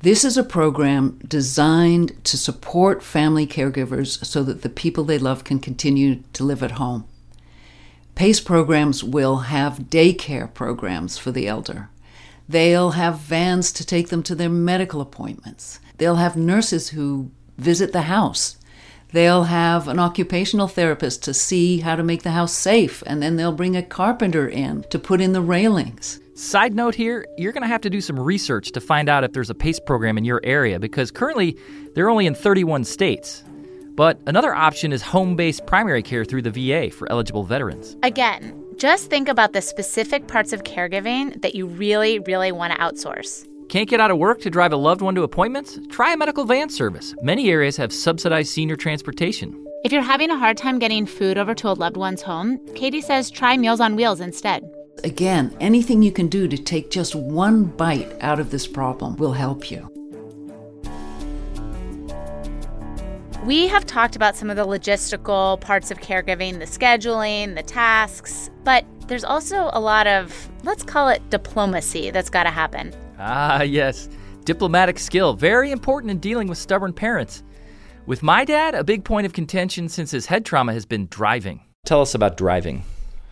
This 0.00 0.24
is 0.24 0.36
a 0.36 0.42
program 0.42 1.20
designed 1.28 2.24
to 2.24 2.36
support 2.36 3.04
family 3.04 3.46
caregivers 3.46 4.24
so 4.26 4.42
that 4.42 4.62
the 4.62 4.68
people 4.68 5.04
they 5.04 5.16
love 5.16 5.44
can 5.44 5.60
continue 5.60 6.24
to 6.32 6.42
live 6.42 6.64
at 6.64 6.72
home. 6.72 7.04
PACE 8.16 8.40
programs 8.40 9.04
will 9.04 9.36
have 9.36 9.88
daycare 9.88 10.52
programs 10.52 11.16
for 11.16 11.30
the 11.30 11.46
elder. 11.46 11.88
They'll 12.48 12.90
have 12.90 13.20
vans 13.20 13.70
to 13.74 13.86
take 13.86 14.08
them 14.08 14.24
to 14.24 14.34
their 14.34 14.50
medical 14.50 15.00
appointments. 15.00 15.78
They'll 15.98 16.16
have 16.16 16.36
nurses 16.36 16.88
who 16.88 17.30
visit 17.58 17.92
the 17.92 18.02
house. 18.02 18.56
They'll 19.14 19.44
have 19.44 19.86
an 19.86 20.00
occupational 20.00 20.66
therapist 20.66 21.22
to 21.22 21.34
see 21.34 21.78
how 21.78 21.94
to 21.94 22.02
make 22.02 22.24
the 22.24 22.32
house 22.32 22.52
safe, 22.52 23.00
and 23.06 23.22
then 23.22 23.36
they'll 23.36 23.52
bring 23.52 23.76
a 23.76 23.82
carpenter 23.84 24.48
in 24.48 24.82
to 24.90 24.98
put 24.98 25.20
in 25.20 25.32
the 25.32 25.40
railings. 25.40 26.18
Side 26.34 26.74
note 26.74 26.96
here, 26.96 27.24
you're 27.38 27.52
going 27.52 27.62
to 27.62 27.68
have 27.68 27.82
to 27.82 27.90
do 27.90 28.00
some 28.00 28.18
research 28.18 28.72
to 28.72 28.80
find 28.80 29.08
out 29.08 29.22
if 29.22 29.32
there's 29.32 29.50
a 29.50 29.54
PACE 29.54 29.78
program 29.78 30.18
in 30.18 30.24
your 30.24 30.40
area 30.42 30.80
because 30.80 31.12
currently 31.12 31.56
they're 31.94 32.10
only 32.10 32.26
in 32.26 32.34
31 32.34 32.82
states. 32.82 33.44
But 33.94 34.18
another 34.26 34.52
option 34.52 34.92
is 34.92 35.00
home 35.00 35.36
based 35.36 35.64
primary 35.64 36.02
care 36.02 36.24
through 36.24 36.42
the 36.42 36.50
VA 36.50 36.90
for 36.90 37.08
eligible 37.08 37.44
veterans. 37.44 37.96
Again, 38.02 38.64
just 38.78 39.10
think 39.10 39.28
about 39.28 39.52
the 39.52 39.62
specific 39.62 40.26
parts 40.26 40.52
of 40.52 40.64
caregiving 40.64 41.40
that 41.42 41.54
you 41.54 41.68
really, 41.68 42.18
really 42.18 42.50
want 42.50 42.72
to 42.72 42.78
outsource. 42.80 43.46
Can't 43.68 43.88
get 43.88 43.98
out 44.00 44.10
of 44.10 44.18
work 44.18 44.40
to 44.42 44.50
drive 44.50 44.72
a 44.72 44.76
loved 44.76 45.00
one 45.00 45.14
to 45.14 45.22
appointments? 45.22 45.78
Try 45.88 46.12
a 46.12 46.16
medical 46.16 46.44
van 46.44 46.68
service. 46.68 47.14
Many 47.22 47.50
areas 47.50 47.76
have 47.78 47.92
subsidized 47.92 48.50
senior 48.50 48.76
transportation. 48.76 49.58
If 49.84 49.92
you're 49.92 50.02
having 50.02 50.30
a 50.30 50.38
hard 50.38 50.56
time 50.56 50.78
getting 50.78 51.06
food 51.06 51.38
over 51.38 51.54
to 51.54 51.68
a 51.68 51.72
loved 51.72 51.96
one's 51.96 52.22
home, 52.22 52.58
Katy 52.74 53.00
says 53.00 53.30
try 53.30 53.56
Meals 53.56 53.80
on 53.80 53.96
Wheels 53.96 54.20
instead. 54.20 54.62
Again, 55.02 55.56
anything 55.60 56.02
you 56.02 56.12
can 56.12 56.28
do 56.28 56.46
to 56.46 56.56
take 56.56 56.90
just 56.90 57.14
one 57.14 57.64
bite 57.64 58.12
out 58.20 58.38
of 58.38 58.50
this 58.50 58.66
problem 58.66 59.16
will 59.16 59.32
help 59.32 59.70
you. 59.70 59.90
We 63.44 63.66
have 63.68 63.84
talked 63.84 64.16
about 64.16 64.36
some 64.36 64.48
of 64.48 64.56
the 64.56 64.66
logistical 64.66 65.60
parts 65.60 65.90
of 65.90 65.98
caregiving, 65.98 66.58
the 66.58 66.64
scheduling, 66.64 67.56
the 67.56 67.62
tasks, 67.62 68.50
but 68.62 68.86
there's 69.06 69.24
also 69.24 69.68
a 69.72 69.80
lot 69.80 70.06
of, 70.06 70.50
let's 70.62 70.82
call 70.82 71.08
it 71.08 71.28
diplomacy, 71.28 72.10
that's 72.10 72.30
got 72.30 72.44
to 72.44 72.50
happen. 72.50 72.94
Ah, 73.18 73.62
yes. 73.62 74.08
Diplomatic 74.44 74.98
skill, 74.98 75.34
very 75.34 75.70
important 75.70 76.10
in 76.10 76.18
dealing 76.18 76.48
with 76.48 76.58
stubborn 76.58 76.92
parents. 76.92 77.42
With 78.06 78.22
my 78.22 78.44
dad, 78.44 78.74
a 78.74 78.84
big 78.84 79.04
point 79.04 79.24
of 79.26 79.32
contention 79.32 79.88
since 79.88 80.10
his 80.10 80.26
head 80.26 80.44
trauma 80.44 80.72
has 80.74 80.84
been 80.84 81.06
driving. 81.06 81.60
Tell 81.86 82.02
us 82.02 82.14
about 82.14 82.36
driving. 82.36 82.84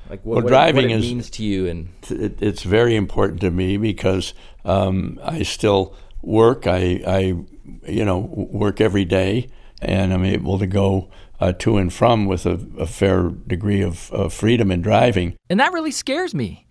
Like 0.09 0.25
what, 0.25 0.37
Well, 0.37 0.45
what- 0.45 0.49
driving 0.49 0.87
what 0.87 0.93
it 0.93 0.99
is- 0.99 1.03
means 1.13 1.31
to 1.31 1.43
you 1.43 1.67
and 1.69 1.89
it, 2.09 2.41
it's 2.43 2.63
very 2.63 2.97
important 2.97 3.41
to 3.43 3.51
me 3.51 3.77
because 3.77 4.35
um, 4.65 5.21
I 5.23 5.43
still 5.43 5.95
work. 6.23 6.67
I, 6.67 7.03
I, 7.07 7.19
you 7.87 8.05
know, 8.05 8.19
work 8.19 8.81
every 8.81 9.05
day, 9.05 9.49
and 9.81 10.13
I'm 10.13 10.25
able 10.25 10.59
to 10.59 10.67
go 10.67 11.09
uh, 11.41 11.53
to 11.53 11.77
and 11.77 11.93
from 11.93 12.27
with 12.27 12.47
a, 12.47 12.65
a 12.79 12.87
fair 12.87 13.29
degree 13.29 13.83
of, 13.83 14.11
of 14.13 14.33
freedom 14.33 14.71
in 14.71 14.81
driving. 14.81 15.35
And 15.51 15.59
that 15.61 15.73
really 15.73 15.91
scares 15.91 16.35
me. 16.35 16.62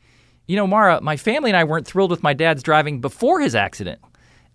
You 0.52 0.58
know, 0.58 0.68
Mara, 0.68 1.00
my 1.00 1.16
family 1.16 1.50
and 1.50 1.56
I 1.56 1.64
weren't 1.64 1.88
thrilled 1.88 2.12
with 2.12 2.24
my 2.24 2.34
dad's 2.34 2.62
driving 2.62 3.00
before 3.00 3.40
his 3.40 3.56
accident. 3.56 4.02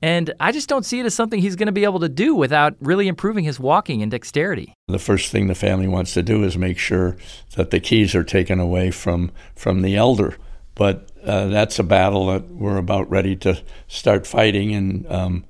And 0.03 0.35
I 0.39 0.53
just 0.53 0.69
don't 0.69 0.85
see 0.85 1.01
it 1.01 1.07
as 1.07 1.15
something 1.15 1.41
he's 1.41 1.57
going 1.57 1.69
to 1.69 1.73
be 1.73 1.85
able 1.85 2.01
to 2.01 2.09
do 2.11 2.35
without 2.35 2.77
really 2.83 3.09
improving 3.09 3.45
his 3.45 3.59
walking 3.59 4.03
and 4.03 4.11
dexterity. 4.11 4.75
The 4.89 4.99
first 4.99 5.33
thing 5.33 5.47
the 5.47 5.55
family 5.55 5.89
wants 5.89 6.13
to 6.13 6.23
do 6.23 6.45
is 6.45 6.59
make 6.59 6.77
sure 6.77 7.17
that 7.55 7.71
the 7.71 7.81
keys 7.81 8.15
are 8.15 8.25
taken 8.25 8.61
away 8.61 8.91
from 8.91 9.33
from 9.55 9.81
the 9.81 9.97
elder. 9.97 10.37
But 10.75 11.11
uh, 11.25 11.47
that's 11.47 11.79
a 11.79 11.83
battle 11.83 12.27
that 12.27 12.51
we're 12.51 12.77
about 12.77 13.09
ready 13.09 13.35
to 13.37 13.63
start 13.89 14.27
fighting, 14.27 14.75
and 14.75 15.11
um, 15.11 15.45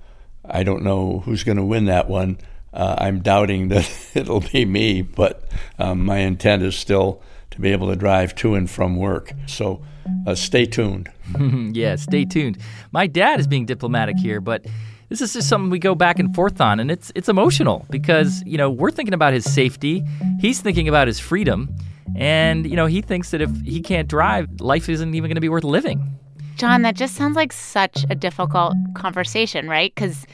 I 0.44 0.62
don't 0.62 0.84
know 0.84 1.24
who's 1.24 1.42
going 1.42 1.58
to 1.58 1.64
win 1.64 1.86
that 1.86 2.08
one. 2.08 2.38
Uh, 2.72 2.94
I'm 2.98 3.18
doubting 3.18 3.66
that 3.70 3.90
it'll 4.14 4.42
be 4.52 4.64
me, 4.64 5.02
but 5.02 5.42
um, 5.76 6.04
my 6.04 6.18
intent 6.18 6.62
is 6.62 6.76
still 6.76 7.20
to 7.50 7.60
be 7.60 7.72
able 7.72 7.88
to 7.88 7.96
drive 7.96 8.36
to 8.36 8.54
and 8.54 8.70
from 8.70 8.94
work. 8.94 9.32
So 9.48 9.82
uh, 10.26 10.34
stay 10.34 10.66
tuned. 10.66 11.10
yeah, 11.74 11.96
stay 11.96 12.24
tuned. 12.24 12.58
My 12.92 13.06
dad 13.06 13.40
is 13.40 13.46
being 13.46 13.66
diplomatic 13.66 14.16
here, 14.16 14.40
but 14.40 14.64
this 15.08 15.20
is 15.20 15.32
just 15.32 15.48
something 15.48 15.70
we 15.70 15.78
go 15.78 15.94
back 15.94 16.18
and 16.18 16.34
forth 16.34 16.60
on, 16.60 16.80
and 16.80 16.90
it's 16.90 17.12
it's 17.14 17.28
emotional 17.28 17.86
because 17.90 18.42
you 18.44 18.58
know 18.58 18.70
we're 18.70 18.90
thinking 18.90 19.14
about 19.14 19.32
his 19.32 19.44
safety, 19.44 20.02
he's 20.40 20.60
thinking 20.60 20.88
about 20.88 21.06
his 21.06 21.20
freedom, 21.20 21.74
and 22.16 22.66
you 22.66 22.76
know 22.76 22.86
he 22.86 23.00
thinks 23.02 23.30
that 23.30 23.40
if 23.40 23.50
he 23.62 23.80
can't 23.80 24.08
drive, 24.08 24.60
life 24.60 24.88
isn't 24.88 25.14
even 25.14 25.28
going 25.28 25.36
to 25.36 25.40
be 25.40 25.48
worth 25.48 25.64
living. 25.64 26.16
John, 26.56 26.82
that 26.82 26.96
just 26.96 27.14
sounds 27.14 27.36
like 27.36 27.52
such 27.52 28.06
a 28.08 28.14
difficult 28.14 28.74
conversation, 28.94 29.68
right? 29.68 29.94
Because, 29.94 30.26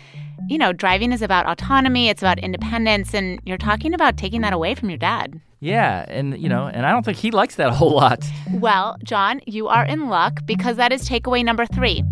you 0.49 0.57
know, 0.57 0.73
driving 0.73 1.13
is 1.13 1.21
about 1.21 1.47
autonomy, 1.47 2.09
it's 2.09 2.23
about 2.23 2.39
independence, 2.39 3.13
and 3.13 3.41
you're 3.45 3.59
talking 3.59 3.93
about 3.93 4.17
taking 4.17 4.41
that 4.43 4.53
away 4.53 4.77
from 4.77 4.89
your 4.89 4.99
dad. 4.99 5.41
Yeah, 5.63 6.03
mm-hmm. 6.03 6.13
and 6.13 6.43
you 6.43 6.49
know, 6.49 6.65
mm-hmm. 6.65 6.77
and 6.77 6.85
I 6.85 6.91
don't 6.91 7.05
think 7.05 7.19
he 7.19 7.31
likes 7.31 7.55
that 7.55 7.69
a 7.69 7.73
whole 7.73 7.95
lot. 7.95 8.25
Well, 8.55 8.97
John, 9.05 9.41
you 9.47 9.69
are 9.69 9.85
in 9.85 10.09
luck 10.09 10.41
because 10.45 10.77
that 10.77 10.93
is 10.93 11.09
takeaway 11.09 11.45
number 11.45 11.67
three. 11.67 12.03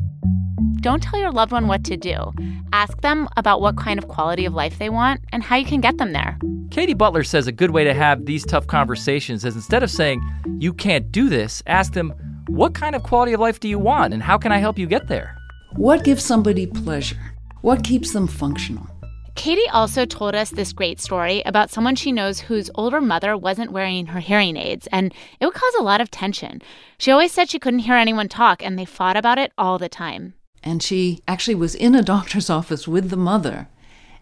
Don't 0.80 1.02
tell 1.02 1.19
your 1.19 1.33
loved 1.33 1.52
one 1.52 1.66
what 1.66 1.85
to 1.85 1.97
do. 1.97 2.33
Ask 2.73 3.00
them 3.02 3.28
about 3.37 3.61
what 3.61 3.76
kind 3.76 3.99
of 3.99 4.09
quality 4.09 4.47
of 4.47 4.54
life 4.54 4.78
they 4.78 4.88
want 4.88 5.21
and 5.33 5.42
how 5.42 5.57
you 5.57 5.66
can 5.66 5.80
get 5.80 5.99
them 5.99 6.12
there. 6.12 6.38
Katy 6.71 6.95
Butler 6.95 7.25
says 7.25 7.49
a 7.49 7.52
good 7.52 7.73
way 7.73 7.83
to 7.83 7.92
have 7.92 8.25
these 8.25 8.47
tough 8.47 8.69
conversations 8.69 9.45
is 9.45 9.57
instead 9.57 9.83
of 9.83 9.90
saying, 9.90 10.23
you 10.61 10.73
can't 10.73 11.11
do 11.11 11.28
this, 11.28 11.62
ask 11.66 11.92
them, 11.92 12.14
what 12.47 12.75
kind 12.75 12.95
of 12.95 13.02
quality 13.02 13.33
of 13.33 13.40
life 13.40 13.59
do 13.59 13.69
you 13.69 13.78
want 13.78 14.14
and 14.14 14.23
how 14.23 14.38
can 14.38 14.52
I 14.52 14.59
help 14.59 14.78
you 14.78 14.87
get 14.87 15.09
there? 15.09 15.37
What 15.75 16.04
gives 16.04 16.25
somebody 16.25 16.66
pleasure? 16.66 17.35
What 17.62 17.85
keeps 17.85 18.12
them 18.12 18.28
functional? 18.28 18.87
Katy 19.34 19.68
also 19.72 20.04
told 20.04 20.34
us 20.34 20.50
this 20.50 20.72
great 20.72 21.00
story 21.00 21.42
about 21.46 21.70
someone 21.70 21.94
she 21.94 22.12
knows 22.12 22.40
whose 22.40 22.70
older 22.75 23.00
mother 23.00 23.37
wasn't 23.37 23.72
wearing 23.72 24.06
her 24.06 24.20
hearing 24.20 24.56
aids, 24.56 24.87
and 24.92 25.14
it 25.38 25.46
would 25.46 25.54
cause 25.54 25.75
a 25.78 25.82
lot 25.82 26.00
of 26.00 26.10
tension. 26.10 26.60
She 26.99 27.10
always 27.10 27.32
said 27.32 27.49
she 27.49 27.58
couldn't 27.58 27.80
hear 27.80 27.94
anyone 27.94 28.28
talk, 28.28 28.62
and 28.62 28.78
they 28.78 28.84
fought 28.84 29.16
about 29.16 29.38
it 29.38 29.52
all 29.56 29.78
the 29.78 29.88
time. 29.88 30.34
And 30.62 30.82
she 30.82 31.22
actually 31.26 31.54
was 31.54 31.75
in 31.75 31.94
a 31.94 32.02
doctor's 32.02 32.50
office 32.50 32.87
with 32.87 33.10
the 33.10 33.16
mother, 33.16 33.68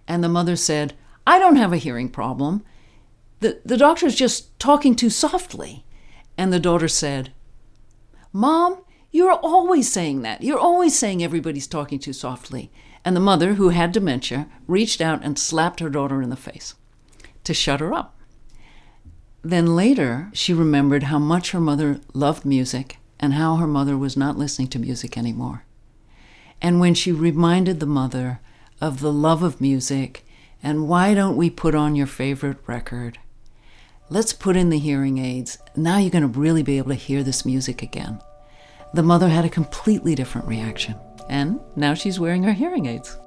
and 0.07 0.23
the 0.23 0.29
mother 0.29 0.57
said, 0.57 0.95
I 1.27 1.39
don't 1.39 1.57
have 1.57 1.73
a 1.73 1.79
hearing 1.79 2.09
problem. 2.09 2.65
The, 3.41 3.61
the 3.65 3.77
doctor's 3.77 4.15
just 4.15 4.59
talking 4.59 4.95
too 4.95 5.11
softly. 5.11 5.85
And 6.37 6.53
the 6.53 6.61
daughter 6.61 6.89
said, 6.89 7.33
Mom, 8.33 8.83
you're 9.11 9.33
always 9.33 9.93
saying 9.93 10.23
that. 10.23 10.43
You're 10.43 10.59
always 10.59 10.97
saying 10.97 11.23
everybody's 11.23 11.67
talking 11.67 11.99
too 11.99 12.13
softly. 12.13 12.71
And 13.05 13.17
the 13.17 13.21
mother, 13.21 13.55
who 13.55 13.71
had 13.71 13.93
dementia, 13.93 14.49
reached 14.67 15.01
out 15.01 15.23
and 15.23 15.39
slapped 15.39 15.81
her 15.81 15.89
daughter 15.89 16.21
in 16.21 16.31
the 16.31 16.37
face 16.37 16.75
to 17.45 17.55
shut 17.55 17.81
her 17.81 17.95
up. 17.95 18.19
Then 19.43 19.75
later, 19.77 20.31
she 20.35 20.53
remembered 20.53 21.05
how 21.05 21.19
much 21.19 21.53
her 21.53 21.61
mother 21.61 22.01
loved 22.13 22.45
music 22.45 22.99
and 23.21 23.35
how 23.35 23.57
her 23.57 23.67
mother 23.67 23.97
was 23.97 24.17
not 24.17 24.37
listening 24.37 24.69
to 24.69 24.79
music 24.79 25.17
anymore. 25.17 25.65
And 26.61 26.81
when 26.81 26.95
she 26.95 27.13
reminded 27.13 27.81
the 27.81 27.87
mother 27.87 28.41
of 28.81 29.01
the 29.01 29.13
love 29.13 29.43
of 29.43 29.61
music 29.61 30.25
and 30.63 30.89
why 30.89 31.15
don't 31.15 31.37
we 31.37 31.51
put 31.51 31.75
on 31.75 31.95
your 31.95 32.07
favorite 32.07 32.59
record? 32.67 33.19
Let's 34.11 34.33
put 34.33 34.57
in 34.57 34.71
the 34.71 34.79
hearing 34.79 35.19
aids. 35.19 35.59
Now 35.77 35.99
you're 35.99 36.11
going 36.11 36.31
to 36.31 36.39
really 36.39 36.63
be 36.63 36.79
able 36.79 36.91
to 36.91 36.95
hear 36.97 37.23
this 37.23 37.45
music 37.45 37.83
again. 37.83 38.21
The 38.93 39.03
mother 39.03 39.29
had 39.29 39.45
a 39.45 39.51
completely 39.51 40.15
different 40.15 40.49
reaction. 40.49 40.97
And 41.29 41.61
now 41.77 41.95
she's 41.95 42.19
wearing 42.19 42.43
her 42.43 42.53
hearing 42.53 42.87
aids. 42.87 43.19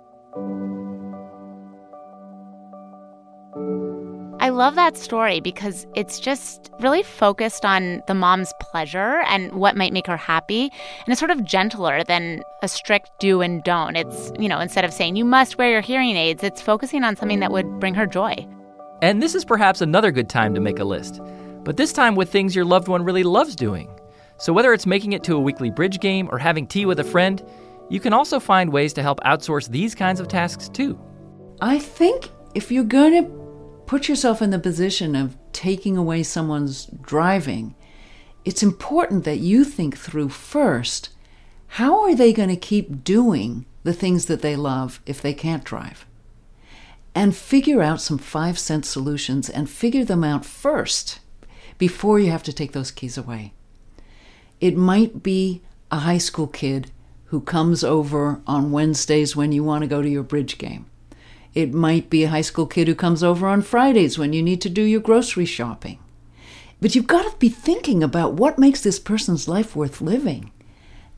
I 4.41 4.49
love 4.49 4.73
that 4.73 4.97
story 4.97 5.39
because 5.39 5.85
it's 5.93 6.19
just 6.19 6.71
really 6.79 7.03
focused 7.03 7.63
on 7.63 8.01
the 8.07 8.15
mom's 8.15 8.51
pleasure 8.59 9.21
and 9.27 9.53
what 9.53 9.77
might 9.77 9.93
make 9.93 10.07
her 10.07 10.17
happy. 10.17 10.63
And 10.63 11.09
it's 11.09 11.19
sort 11.19 11.29
of 11.29 11.45
gentler 11.45 12.03
than 12.03 12.41
a 12.63 12.67
strict 12.67 13.11
do 13.19 13.41
and 13.41 13.63
don't. 13.63 13.95
It's, 13.95 14.31
you 14.39 14.49
know, 14.49 14.59
instead 14.59 14.83
of 14.83 14.91
saying 14.91 15.15
you 15.15 15.25
must 15.25 15.59
wear 15.59 15.69
your 15.69 15.81
hearing 15.81 16.15
aids, 16.15 16.43
it's 16.43 16.59
focusing 16.59 17.03
on 17.03 17.15
something 17.15 17.39
that 17.39 17.51
would 17.51 17.79
bring 17.79 17.93
her 17.93 18.07
joy. 18.07 18.47
And 19.03 19.21
this 19.21 19.35
is 19.35 19.45
perhaps 19.45 19.79
another 19.79 20.11
good 20.11 20.27
time 20.27 20.55
to 20.55 20.59
make 20.59 20.79
a 20.79 20.85
list, 20.85 21.21
but 21.63 21.77
this 21.77 21.93
time 21.93 22.15
with 22.15 22.31
things 22.31 22.55
your 22.55 22.65
loved 22.65 22.87
one 22.87 23.03
really 23.03 23.23
loves 23.23 23.55
doing. 23.55 23.89
So 24.37 24.53
whether 24.53 24.73
it's 24.73 24.87
making 24.87 25.13
it 25.13 25.23
to 25.25 25.35
a 25.35 25.39
weekly 25.39 25.69
bridge 25.69 25.99
game 25.99 26.27
or 26.31 26.39
having 26.39 26.65
tea 26.65 26.87
with 26.87 26.99
a 26.99 27.03
friend, 27.03 27.43
you 27.91 27.99
can 27.99 28.13
also 28.13 28.39
find 28.39 28.71
ways 28.71 28.93
to 28.93 29.01
help 29.01 29.19
outsource 29.25 29.67
these 29.67 29.93
kinds 29.93 30.21
of 30.21 30.29
tasks 30.29 30.69
too. 30.69 30.97
I 31.59 31.77
think 31.77 32.31
if 32.55 32.71
you're 32.71 32.85
going 32.85 33.21
to 33.21 33.29
put 33.85 34.07
yourself 34.07 34.41
in 34.41 34.49
the 34.49 34.59
position 34.59 35.13
of 35.13 35.37
taking 35.51 35.97
away 35.97 36.23
someone's 36.23 36.85
driving, 36.85 37.75
it's 38.45 38.63
important 38.63 39.25
that 39.25 39.39
you 39.39 39.65
think 39.65 39.97
through 39.97 40.29
first 40.29 41.09
how 41.67 42.01
are 42.03 42.15
they 42.15 42.31
going 42.31 42.47
to 42.47 42.55
keep 42.55 43.03
doing 43.03 43.65
the 43.83 43.93
things 43.93 44.27
that 44.27 44.41
they 44.41 44.55
love 44.55 45.01
if 45.05 45.21
they 45.21 45.33
can't 45.33 45.65
drive? 45.65 46.05
And 47.13 47.35
figure 47.35 47.81
out 47.81 47.99
some 47.99 48.17
five 48.17 48.57
cent 48.57 48.85
solutions 48.85 49.49
and 49.49 49.69
figure 49.69 50.05
them 50.05 50.23
out 50.23 50.45
first 50.45 51.19
before 51.77 52.19
you 52.19 52.31
have 52.31 52.43
to 52.43 52.53
take 52.53 52.71
those 52.71 52.89
keys 52.89 53.17
away. 53.17 53.53
It 54.61 54.77
might 54.77 55.21
be 55.21 55.61
a 55.91 55.99
high 55.99 56.19
school 56.19 56.47
kid 56.47 56.89
who 57.31 57.39
comes 57.39 57.81
over 57.81 58.41
on 58.45 58.73
Wednesdays 58.73 59.37
when 59.37 59.53
you 59.53 59.63
want 59.63 59.83
to 59.83 59.87
go 59.87 60.01
to 60.01 60.09
your 60.09 60.21
bridge 60.21 60.57
game. 60.57 60.85
It 61.53 61.73
might 61.73 62.09
be 62.09 62.25
a 62.25 62.29
high 62.29 62.41
school 62.41 62.65
kid 62.65 62.89
who 62.89 62.93
comes 62.93 63.23
over 63.23 63.47
on 63.47 63.61
Fridays 63.61 64.19
when 64.19 64.33
you 64.33 64.43
need 64.43 64.59
to 64.61 64.69
do 64.69 64.81
your 64.81 64.99
grocery 64.99 65.45
shopping. 65.45 65.99
But 66.81 66.93
you've 66.93 67.07
got 67.07 67.31
to 67.31 67.37
be 67.37 67.47
thinking 67.47 68.03
about 68.03 68.33
what 68.33 68.59
makes 68.59 68.81
this 68.81 68.99
person's 68.99 69.47
life 69.47 69.77
worth 69.77 70.01
living. 70.01 70.51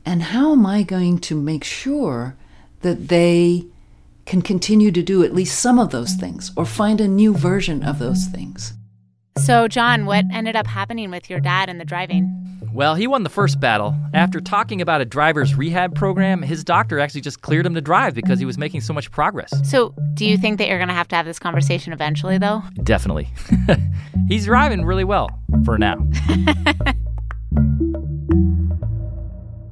And 0.06 0.22
how 0.22 0.52
am 0.52 0.64
I 0.64 0.84
going 0.84 1.18
to 1.18 1.34
make 1.34 1.64
sure 1.64 2.36
that 2.82 3.08
they 3.08 3.64
can 4.24 4.40
continue 4.40 4.92
to 4.92 5.02
do 5.02 5.24
at 5.24 5.34
least 5.34 5.58
some 5.58 5.80
of 5.80 5.90
those 5.90 6.14
things 6.14 6.52
or 6.56 6.64
find 6.64 7.00
a 7.00 7.08
new 7.08 7.34
version 7.34 7.82
of 7.82 7.98
those 7.98 8.26
things? 8.26 8.74
So, 9.38 9.66
John, 9.66 10.06
what 10.06 10.24
ended 10.32 10.54
up 10.54 10.66
happening 10.66 11.10
with 11.10 11.28
your 11.28 11.40
dad 11.40 11.68
and 11.68 11.80
the 11.80 11.84
driving? 11.84 12.30
Well, 12.72 12.94
he 12.94 13.06
won 13.06 13.24
the 13.24 13.30
first 13.30 13.60
battle. 13.60 13.94
After 14.12 14.40
talking 14.40 14.80
about 14.80 15.00
a 15.00 15.04
driver's 15.04 15.54
rehab 15.54 15.94
program, 15.94 16.40
his 16.42 16.64
doctor 16.64 16.98
actually 17.00 17.20
just 17.20 17.40
cleared 17.40 17.66
him 17.66 17.74
to 17.74 17.80
drive 17.80 18.14
because 18.14 18.38
he 18.38 18.44
was 18.44 18.58
making 18.58 18.80
so 18.80 18.92
much 18.92 19.10
progress. 19.10 19.52
So, 19.68 19.94
do 20.14 20.24
you 20.24 20.38
think 20.38 20.58
that 20.58 20.68
you're 20.68 20.78
going 20.78 20.88
to 20.88 20.94
have 20.94 21.08
to 21.08 21.16
have 21.16 21.26
this 21.26 21.38
conversation 21.38 21.92
eventually, 21.92 22.38
though? 22.38 22.62
Definitely. 22.82 23.28
He's 24.28 24.44
driving 24.46 24.84
really 24.84 25.04
well 25.04 25.28
for 25.64 25.78
now. 25.78 25.96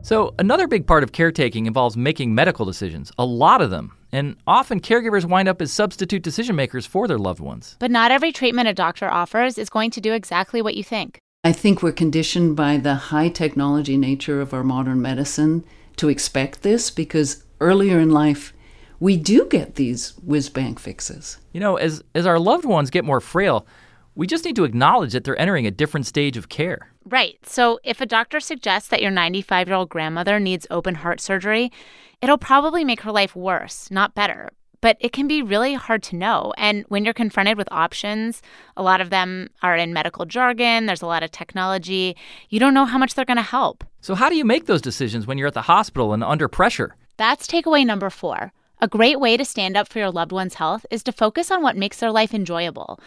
so, 0.03 0.35
another 0.39 0.67
big 0.67 0.87
part 0.87 1.05
of 1.05 1.13
caretaking 1.13 1.67
involves 1.67 1.97
making 1.97 2.35
medical 2.35 2.67
decisions, 2.67 3.13
a 3.19 3.25
lot 3.25 3.63
of 3.63 3.71
them. 3.71 3.97
And 4.11 4.37
often 4.47 4.81
caregivers 4.81 5.25
wind 5.25 5.49
up 5.49 5.63
as 5.63 5.73
substitute 5.73 6.23
decision 6.23 6.57
makers 6.57 6.85
for 6.85 7.07
their 7.09 7.19
loved 7.19 7.41
ones. 7.41 7.77
But 7.79 7.91
not 7.91 8.11
every 8.11 8.33
treatment 8.33 8.69
a 8.69 8.75
doctor 8.75 9.09
offers 9.09 9.57
is 9.57 9.71
going 9.71 9.91
to 9.93 10.01
do 10.01 10.13
exactly 10.13 10.61
what 10.61 10.75
you 10.75 10.85
think. 10.85 11.19
I 11.45 11.53
think 11.53 11.83
we're 11.83 11.93
conditioned 11.93 12.57
by 12.57 12.77
the 12.77 12.95
high 12.95 13.29
technology 13.29 13.97
nature 13.97 14.41
of 14.41 14.53
our 14.53 14.65
modern 14.65 15.01
medicine 15.01 15.65
to 15.97 16.09
expect 16.09 16.63
this 16.63 16.91
because 16.91 17.45
earlier 17.61 17.99
in 17.99 18.11
life, 18.11 18.53
we 19.01 19.17
do 19.17 19.47
get 19.47 19.77
these 19.77 20.11
whiz 20.19 20.49
bang 20.49 20.77
fixes. 20.77 21.39
You 21.53 21.61
know, 21.61 21.77
as, 21.77 22.03
as 22.15 22.27
our 22.27 22.39
loved 22.39 22.65
ones 22.65 22.91
get 22.91 23.05
more 23.05 23.21
frail, 23.21 23.67
We 24.15 24.27
just 24.27 24.45
need 24.45 24.57
to 24.57 24.65
acknowledge 24.65 25.13
that 25.13 25.25
they're 25.25 25.41
entering 25.41 25.67
a 25.67 25.71
different 25.71 26.07
stage 26.07 26.37
of 26.37 26.49
care. 26.49 26.93
Right. 27.07 27.39
So 27.45 27.81
if 27.83 28.01
a 28.01 28.07
doctor 28.07 28.41
suggests 28.41 28.89
that 28.91 29.01
your 29.01 29.11
95 29.11 29.69
year 29.69 29.77
old 29.77 29.89
grandmother 29.89 30.39
needs 30.39 30.67
open 30.71 30.97
heart 30.97 31.21
surgery, 31.21 31.73
it'll 32.21 32.39
probably 32.39 32.85
make 32.85 33.01
her 33.03 33.13
life 33.13 33.35
worse, 33.35 33.91
not 33.91 34.15
better. 34.15 34.51
But 34.83 34.97
it 35.01 35.13
can 35.13 35.29
be 35.29 35.43
really 35.43 35.75
hard 35.75 36.03
to 36.05 36.17
know. 36.17 36.53
And 36.59 36.85
when 36.89 37.05
you're 37.05 37.15
confronted 37.15 37.57
with 37.57 37.69
options, 37.71 38.43
a 38.77 38.83
lot 38.83 39.01
of 39.01 39.11
them 39.11 39.49
are 39.63 39.77
in 39.77 39.93
medical 39.93 40.27
jargon, 40.27 40.87
there's 40.87 41.03
a 41.03 41.07
lot 41.07 41.23
of 41.23 41.31
technology. 41.31 42.17
You 42.51 42.59
don't 42.59 42.75
know 42.75 42.85
how 42.85 42.99
much 42.99 43.15
they're 43.15 43.25
going 43.25 43.37
to 43.37 43.43
help. 43.43 43.85
So, 44.01 44.17
how 44.17 44.29
do 44.29 44.35
you 44.35 44.45
make 44.45 44.67
those 44.67 44.83
decisions 44.83 45.27
when 45.27 45.39
you're 45.39 45.47
at 45.47 45.55
the 45.55 45.63
hospital 45.63 46.13
and 46.13 46.25
under 46.25 46.49
pressure? 46.49 46.97
That's 47.17 47.47
takeaway 47.47 47.87
number 47.87 48.11
four. 48.11 48.53
A 48.81 48.89
great 48.89 49.21
way 49.21 49.37
to 49.37 49.45
stand 49.45 49.77
up 49.77 49.89
for 49.89 50.01
your 50.01 50.11
loved 50.11 50.33
one's 50.33 50.55
health 50.55 50.85
is 50.91 51.05
to 51.05 51.13
focus 51.13 51.53
on 51.53 51.63
what 51.63 51.77
makes 51.77 52.01
their 52.01 52.11
life 52.11 52.35
enjoyable. 52.35 52.99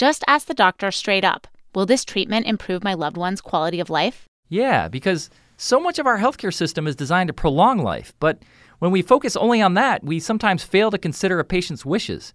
Just 0.00 0.24
ask 0.26 0.46
the 0.46 0.54
doctor 0.54 0.90
straight 0.90 1.26
up 1.26 1.46
Will 1.74 1.84
this 1.84 2.06
treatment 2.06 2.46
improve 2.46 2.82
my 2.82 2.94
loved 2.94 3.18
one's 3.18 3.42
quality 3.42 3.80
of 3.80 3.90
life? 3.90 4.24
Yeah, 4.48 4.88
because 4.88 5.28
so 5.58 5.78
much 5.78 5.98
of 5.98 6.06
our 6.06 6.18
healthcare 6.18 6.54
system 6.54 6.86
is 6.86 6.96
designed 6.96 7.28
to 7.28 7.34
prolong 7.34 7.80
life, 7.80 8.14
but 8.18 8.42
when 8.78 8.92
we 8.92 9.02
focus 9.02 9.36
only 9.36 9.60
on 9.60 9.74
that, 9.74 10.02
we 10.02 10.18
sometimes 10.18 10.62
fail 10.62 10.90
to 10.90 10.96
consider 10.96 11.38
a 11.38 11.44
patient's 11.44 11.84
wishes. 11.84 12.32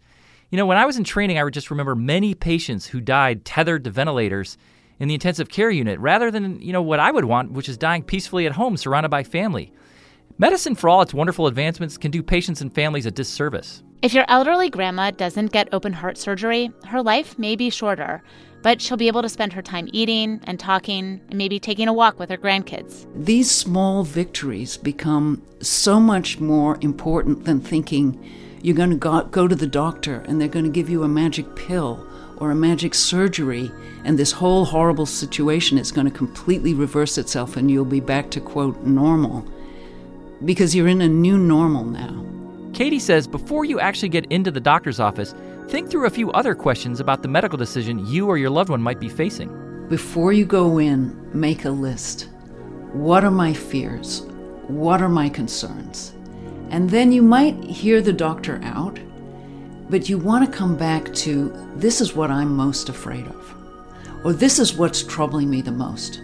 You 0.52 0.60
know, 0.60 0.68
when 0.68 0.78
I 0.78 0.86
was 0.86 0.96
in 0.96 1.04
training, 1.04 1.40
I 1.40 1.44
would 1.44 1.56
just 1.56 1.72
remember 1.72 1.96
many 1.96 2.36
patients 2.36 2.86
who 2.86 3.02
died 3.02 3.46
tethered 3.46 3.84
to 3.86 3.90
ventilators 3.90 4.60
in 5.00 5.08
the 5.08 5.16
intensive 5.16 5.50
care 5.50 5.72
unit 5.72 6.00
rather 6.00 6.30
than, 6.30 6.62
you 6.62 6.72
know, 6.72 6.84
what 6.84 7.00
I 7.00 7.10
would 7.10 7.26
want, 7.26 7.54
which 7.54 7.68
is 7.68 7.80
dying 7.80 8.04
peacefully 8.04 8.46
at 8.46 8.52
home 8.52 8.78
surrounded 8.78 9.10
by 9.10 9.24
family. 9.24 9.74
Medicine, 10.38 10.76
for 10.76 10.88
all 10.88 11.02
its 11.02 11.16
wonderful 11.16 11.48
advancements, 11.48 11.98
can 11.98 12.12
do 12.12 12.22
patients 12.22 12.62
and 12.62 12.72
families 12.72 13.08
a 13.08 13.12
disservice. 13.12 13.82
If 14.02 14.14
your 14.14 14.26
elderly 14.28 14.70
grandma 14.70 15.12
doesn't 15.12 15.52
get 15.52 15.70
open 15.72 15.94
heart 15.94 16.18
surgery, 16.18 16.72
her 16.86 17.02
life 17.02 17.40
may 17.40 17.56
be 17.56 17.70
shorter, 17.70 18.22
but 18.62 18.82
she'll 18.82 18.98
be 18.98 19.08
able 19.08 19.22
to 19.22 19.30
spend 19.30 19.54
her 19.54 19.62
time 19.62 19.88
eating 19.94 20.42
and 20.44 20.60
talking 20.60 21.22
and 21.30 21.38
maybe 21.38 21.60
taking 21.60 21.88
a 21.88 21.94
walk 21.94 22.20
with 22.20 22.30
her 22.30 22.38
grandkids. 22.38 23.08
These 23.16 23.50
small 23.50 24.04
victories 24.04 24.78
become 24.78 25.42
so 25.62 26.00
much 26.00 26.40
more 26.40 26.78
important 26.82 27.46
than 27.46 27.62
thinking 27.62 28.32
you're 28.62 28.76
going 28.76 28.92
to 28.92 28.96
go, 28.96 29.24
go 29.24 29.48
to 29.48 29.56
the 29.56 29.68
doctor 29.68 30.24
and 30.28 30.40
they're 30.40 30.48
going 30.48 30.66
to 30.66 30.72
give 30.72 30.90
you 30.90 31.04
a 31.04 31.08
magic 31.08 31.56
pill 31.56 32.06
or 32.38 32.52
a 32.52 32.56
magic 32.56 32.94
surgery, 32.94 33.72
and 34.04 34.20
this 34.20 34.34
whole 34.34 34.66
horrible 34.66 35.06
situation 35.06 35.78
is 35.78 35.92
going 35.92 36.06
to 36.06 36.16
completely 36.16 36.74
reverse 36.74 37.18
itself 37.18 37.56
and 37.56 37.72
you'll 37.72 37.86
be 37.86 38.02
back 38.02 38.30
to, 38.32 38.42
quote, 38.42 38.82
normal 38.82 39.48
because 40.44 40.76
you're 40.76 40.90
in 40.90 41.02
a 41.02 41.08
new 41.08 41.38
normal 41.38 41.86
now. 41.86 42.25
Katy 42.76 43.00
says 43.00 43.26
before 43.26 43.64
you 43.64 43.80
actually 43.80 44.10
get 44.10 44.26
into 44.26 44.52
the 44.52 44.60
doctor's 44.60 45.00
office, 45.00 45.34
think 45.70 45.90
through 45.90 46.08
a 46.08 46.10
few 46.10 46.30
other 46.34 46.54
questions 46.54 47.00
about 47.00 47.22
the 47.22 47.28
medical 47.30 47.58
decision 47.58 48.06
you 48.06 48.28
or 48.28 48.38
your 48.38 48.50
loved 48.50 48.70
one 48.70 48.82
might 48.82 49.00
be 49.00 49.08
facing. 49.08 49.88
Before 49.88 50.34
you 50.34 50.46
go 50.46 50.78
in, 50.78 51.18
make 51.34 51.64
a 51.64 51.70
list. 51.70 52.28
What 52.92 53.24
are 53.24 53.32
my 53.32 53.54
fears? 53.54 54.24
What 54.68 55.02
are 55.02 55.08
my 55.08 55.30
concerns? 55.30 56.16
And 56.70 56.90
then 56.90 57.14
you 57.14 57.22
might 57.22 57.64
hear 57.64 58.02
the 58.02 58.12
doctor 58.12 58.60
out, 58.62 59.00
but 59.90 60.10
you 60.10 60.18
want 60.18 60.46
to 60.46 60.58
come 60.58 60.76
back 60.76 61.14
to 61.14 61.54
this 61.78 62.02
is 62.02 62.14
what 62.14 62.30
I'm 62.30 62.58
most 62.58 62.90
afraid 62.90 63.26
of, 63.26 63.56
or 64.26 64.34
this 64.34 64.60
is 64.60 64.74
what's 64.74 65.02
troubling 65.02 65.50
me 65.50 65.62
the 65.62 65.72
most. 65.72 66.20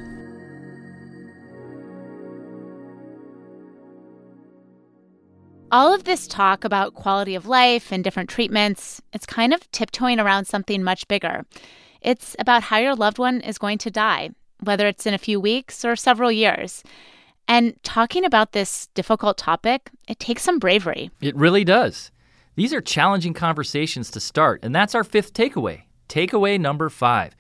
All 5.74 5.94
of 5.94 6.04
this 6.04 6.28
talk 6.28 6.66
about 6.66 6.96
quality 6.96 7.34
of 7.34 7.46
life 7.48 7.94
and 7.94 8.04
different 8.04 8.30
treatments, 8.30 9.02
it's 9.14 9.26
kind 9.26 9.54
of 9.54 9.72
tiptoeing 9.72 10.20
around 10.20 10.44
something 10.44 10.84
much 10.84 11.08
bigger. 11.08 11.46
It's 12.02 12.36
about 12.40 12.64
how 12.64 12.80
your 12.80 12.94
loved 12.94 13.18
one 13.18 13.40
is 13.40 13.58
going 13.58 13.78
to 13.78 13.90
die, 13.90 14.32
whether 14.60 14.86
it's 14.86 15.06
in 15.06 15.14
a 15.14 15.18
few 15.18 15.40
weeks 15.40 15.86
or 15.86 15.96
several 15.96 16.30
years. 16.30 16.84
And 17.48 17.82
talking 17.84 18.26
about 18.26 18.52
this 18.52 18.88
difficult 18.96 19.38
topic, 19.38 19.90
it 20.10 20.20
takes 20.20 20.44
some 20.44 20.60
bravery. 20.60 21.10
It 21.22 21.38
really 21.38 21.64
does. 21.64 22.12
These 22.56 22.74
are 22.74 22.82
challenging 22.82 23.34
conversations 23.34 24.12
to 24.12 24.20
start, 24.20 24.60
and 24.64 24.76
that's 24.76 24.94
our 24.94 25.06
fifth 25.06 25.32
takeaway. 25.32 25.84
Takeaway 26.10 26.60
number 26.60 26.90
five. 26.90 27.34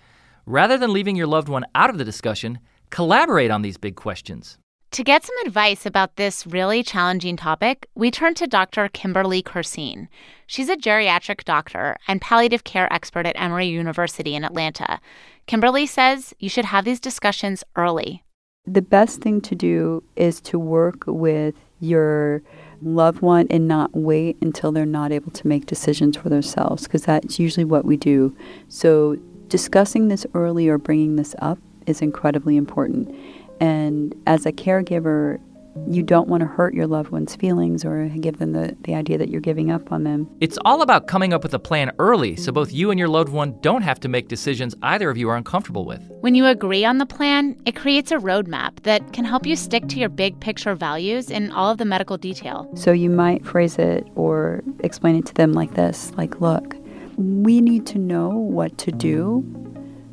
Rather 0.45 0.77
than 0.77 0.93
leaving 0.93 1.17
your 1.17 1.27
loved 1.27 1.49
one 1.49 1.65
out 1.75 1.89
of 1.89 1.97
the 1.97 2.05
discussion, 2.05 2.59
collaborate 2.91 3.51
on 3.51 3.61
these 3.61 3.75
big 3.75 3.97
questions. 3.97 4.57
To 4.91 5.05
get 5.05 5.23
some 5.23 5.37
advice 5.45 5.85
about 5.85 6.17
this 6.17 6.45
really 6.45 6.83
challenging 6.83 7.37
topic, 7.37 7.87
we 7.95 8.11
turn 8.11 8.33
to 8.33 8.45
Dr. 8.45 8.89
Kimberly 8.89 9.41
Curseen. 9.41 10.09
She's 10.47 10.67
a 10.67 10.75
geriatric 10.75 11.45
doctor 11.45 11.95
and 12.09 12.19
palliative 12.19 12.65
care 12.65 12.91
expert 12.91 13.25
at 13.25 13.39
Emory 13.39 13.67
University 13.67 14.35
in 14.35 14.43
Atlanta. 14.43 14.99
Kimberly 15.47 15.85
says 15.85 16.33
you 16.39 16.49
should 16.49 16.65
have 16.65 16.83
these 16.83 16.99
discussions 16.99 17.63
early. 17.77 18.25
The 18.65 18.81
best 18.81 19.21
thing 19.21 19.39
to 19.41 19.55
do 19.55 20.03
is 20.17 20.41
to 20.41 20.59
work 20.59 21.05
with 21.07 21.55
your 21.79 22.43
loved 22.81 23.21
one 23.21 23.47
and 23.49 23.69
not 23.69 23.95
wait 23.95 24.35
until 24.41 24.73
they're 24.73 24.85
not 24.85 25.13
able 25.13 25.31
to 25.31 25.47
make 25.47 25.67
decisions 25.67 26.17
for 26.17 26.27
themselves, 26.27 26.83
because 26.83 27.05
that's 27.05 27.39
usually 27.39 27.63
what 27.63 27.85
we 27.85 27.95
do. 27.95 28.35
So, 28.67 29.15
discussing 29.47 30.09
this 30.09 30.25
early 30.33 30.67
or 30.67 30.77
bringing 30.77 31.15
this 31.15 31.33
up 31.39 31.59
is 31.87 32.01
incredibly 32.01 32.57
important. 32.57 33.15
And 33.61 34.15
as 34.25 34.45
a 34.45 34.51
caregiver, 34.51 35.39
you 35.87 36.03
don't 36.03 36.27
want 36.27 36.41
to 36.41 36.47
hurt 36.47 36.73
your 36.73 36.87
loved 36.87 37.09
one's 37.11 37.35
feelings 37.35 37.85
or 37.85 38.09
give 38.09 38.39
them 38.39 38.51
the, 38.51 38.75
the 38.81 38.93
idea 38.93 39.17
that 39.17 39.29
you're 39.29 39.39
giving 39.39 39.71
up 39.71 39.91
on 39.91 40.03
them. 40.03 40.29
It's 40.41 40.57
all 40.65 40.81
about 40.81 41.07
coming 41.07 41.31
up 41.31 41.43
with 41.43 41.53
a 41.53 41.59
plan 41.59 41.91
early 41.99 42.35
so 42.35 42.51
both 42.51 42.73
you 42.73 42.91
and 42.91 42.99
your 42.99 43.07
loved 43.07 43.29
one 43.29 43.57
don't 43.61 43.81
have 43.81 43.99
to 44.01 44.09
make 44.09 44.27
decisions 44.27 44.75
either 44.81 45.09
of 45.09 45.17
you 45.17 45.29
are 45.29 45.35
uncomfortable 45.35 45.85
with. 45.85 46.01
When 46.21 46.35
you 46.35 46.45
agree 46.45 46.83
on 46.83 46.97
the 46.97 47.05
plan, 47.05 47.55
it 47.65 47.75
creates 47.75 48.11
a 48.11 48.17
roadmap 48.17 48.81
that 48.83 49.13
can 49.13 49.23
help 49.23 49.45
you 49.45 49.55
stick 49.55 49.87
to 49.89 49.99
your 49.99 50.09
big 50.09 50.39
picture 50.39 50.75
values 50.75 51.29
in 51.29 51.51
all 51.51 51.71
of 51.71 51.77
the 51.77 51.85
medical 51.85 52.17
detail. 52.17 52.69
So 52.75 52.91
you 52.91 53.09
might 53.09 53.45
phrase 53.45 53.77
it 53.77 54.05
or 54.15 54.63
explain 54.79 55.15
it 55.15 55.25
to 55.27 55.33
them 55.35 55.53
like 55.53 55.75
this 55.75 56.11
like, 56.17 56.41
look, 56.41 56.75
we 57.17 57.61
need 57.61 57.85
to 57.87 57.97
know 57.97 58.29
what 58.29 58.77
to 58.79 58.91
do 58.91 59.45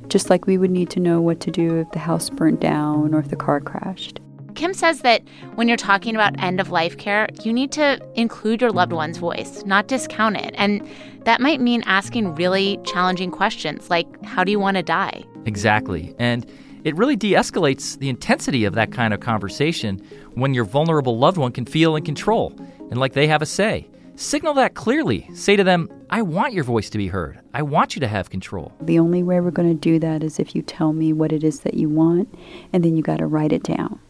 just 0.08 0.30
like 0.30 0.46
we 0.46 0.58
would 0.58 0.70
need 0.70 0.90
to 0.90 1.00
know 1.00 1.20
what 1.20 1.40
to 1.40 1.50
do 1.50 1.78
if 1.78 1.90
the 1.92 1.98
house 1.98 2.30
burnt 2.30 2.60
down 2.60 3.14
or 3.14 3.20
if 3.20 3.28
the 3.28 3.36
car 3.36 3.60
crashed. 3.60 4.20
Kim 4.54 4.74
says 4.74 5.02
that 5.02 5.22
when 5.54 5.68
you're 5.68 5.76
talking 5.76 6.16
about 6.16 6.42
end 6.42 6.58
of 6.60 6.70
life 6.70 6.98
care, 6.98 7.28
you 7.44 7.52
need 7.52 7.70
to 7.72 8.00
include 8.14 8.60
your 8.60 8.72
loved 8.72 8.92
one's 8.92 9.16
voice, 9.16 9.64
not 9.64 9.86
discount 9.86 10.36
it. 10.36 10.52
And 10.58 10.84
that 11.24 11.40
might 11.40 11.60
mean 11.60 11.82
asking 11.86 12.34
really 12.34 12.80
challenging 12.84 13.30
questions 13.30 13.88
like, 13.88 14.06
How 14.24 14.42
do 14.42 14.50
you 14.50 14.58
want 14.58 14.76
to 14.76 14.82
die? 14.82 15.22
Exactly. 15.46 16.14
And 16.18 16.44
it 16.82 16.96
really 16.96 17.16
de 17.16 17.34
escalates 17.34 17.98
the 17.98 18.08
intensity 18.08 18.64
of 18.64 18.74
that 18.74 18.92
kind 18.92 19.14
of 19.14 19.20
conversation 19.20 19.98
when 20.34 20.54
your 20.54 20.64
vulnerable 20.64 21.18
loved 21.18 21.36
one 21.36 21.52
can 21.52 21.64
feel 21.64 21.94
in 21.94 22.04
control 22.04 22.52
and 22.90 22.98
like 22.98 23.12
they 23.12 23.26
have 23.26 23.42
a 23.42 23.46
say. 23.46 23.86
Signal 24.18 24.54
that 24.54 24.74
clearly. 24.74 25.30
Say 25.32 25.54
to 25.54 25.62
them, 25.62 25.88
I 26.10 26.22
want 26.22 26.52
your 26.52 26.64
voice 26.64 26.90
to 26.90 26.98
be 26.98 27.06
heard. 27.06 27.38
I 27.54 27.62
want 27.62 27.94
you 27.94 28.00
to 28.00 28.08
have 28.08 28.30
control. 28.30 28.72
The 28.80 28.98
only 28.98 29.22
way 29.22 29.38
we're 29.38 29.52
going 29.52 29.68
to 29.68 29.80
do 29.80 30.00
that 30.00 30.24
is 30.24 30.40
if 30.40 30.56
you 30.56 30.62
tell 30.62 30.92
me 30.92 31.12
what 31.12 31.30
it 31.30 31.44
is 31.44 31.60
that 31.60 31.74
you 31.74 31.88
want, 31.88 32.34
and 32.72 32.84
then 32.84 32.96
you 32.96 33.02
got 33.04 33.18
to 33.18 33.26
write 33.26 33.52
it 33.52 33.62
down. 33.62 34.00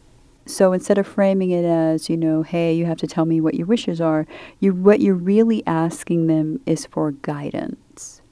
So 0.46 0.72
instead 0.72 0.96
of 0.96 1.06
framing 1.06 1.50
it 1.50 1.66
as, 1.66 2.08
you 2.08 2.16
know, 2.16 2.42
hey, 2.42 2.72
you 2.72 2.86
have 2.86 2.96
to 2.98 3.06
tell 3.06 3.26
me 3.26 3.38
what 3.42 3.52
your 3.52 3.66
wishes 3.66 4.00
are, 4.00 4.26
you 4.60 4.72
what 4.72 5.00
you're 5.00 5.14
really 5.14 5.62
asking 5.66 6.26
them 6.26 6.62
is 6.64 6.86
for 6.86 7.12
guidance. 7.12 8.22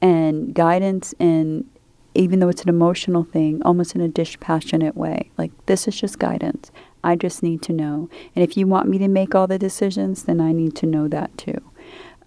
And 0.00 0.52
guidance 0.52 1.14
in 1.20 1.70
even 2.14 2.40
though 2.40 2.48
it's 2.48 2.62
an 2.62 2.68
emotional 2.68 3.22
thing, 3.22 3.62
almost 3.62 3.94
in 3.94 4.00
a 4.00 4.08
dispassionate 4.08 4.96
way. 4.96 5.30
Like 5.38 5.52
this 5.66 5.86
is 5.86 5.98
just 5.98 6.18
guidance. 6.18 6.72
I 7.04 7.16
just 7.16 7.42
need 7.42 7.62
to 7.62 7.72
know. 7.72 8.08
And 8.34 8.42
if 8.42 8.56
you 8.56 8.66
want 8.66 8.88
me 8.88 8.98
to 8.98 9.08
make 9.08 9.34
all 9.34 9.46
the 9.46 9.58
decisions, 9.58 10.22
then 10.24 10.40
I 10.40 10.52
need 10.52 10.76
to 10.76 10.86
know 10.86 11.08
that 11.08 11.36
too. 11.36 11.60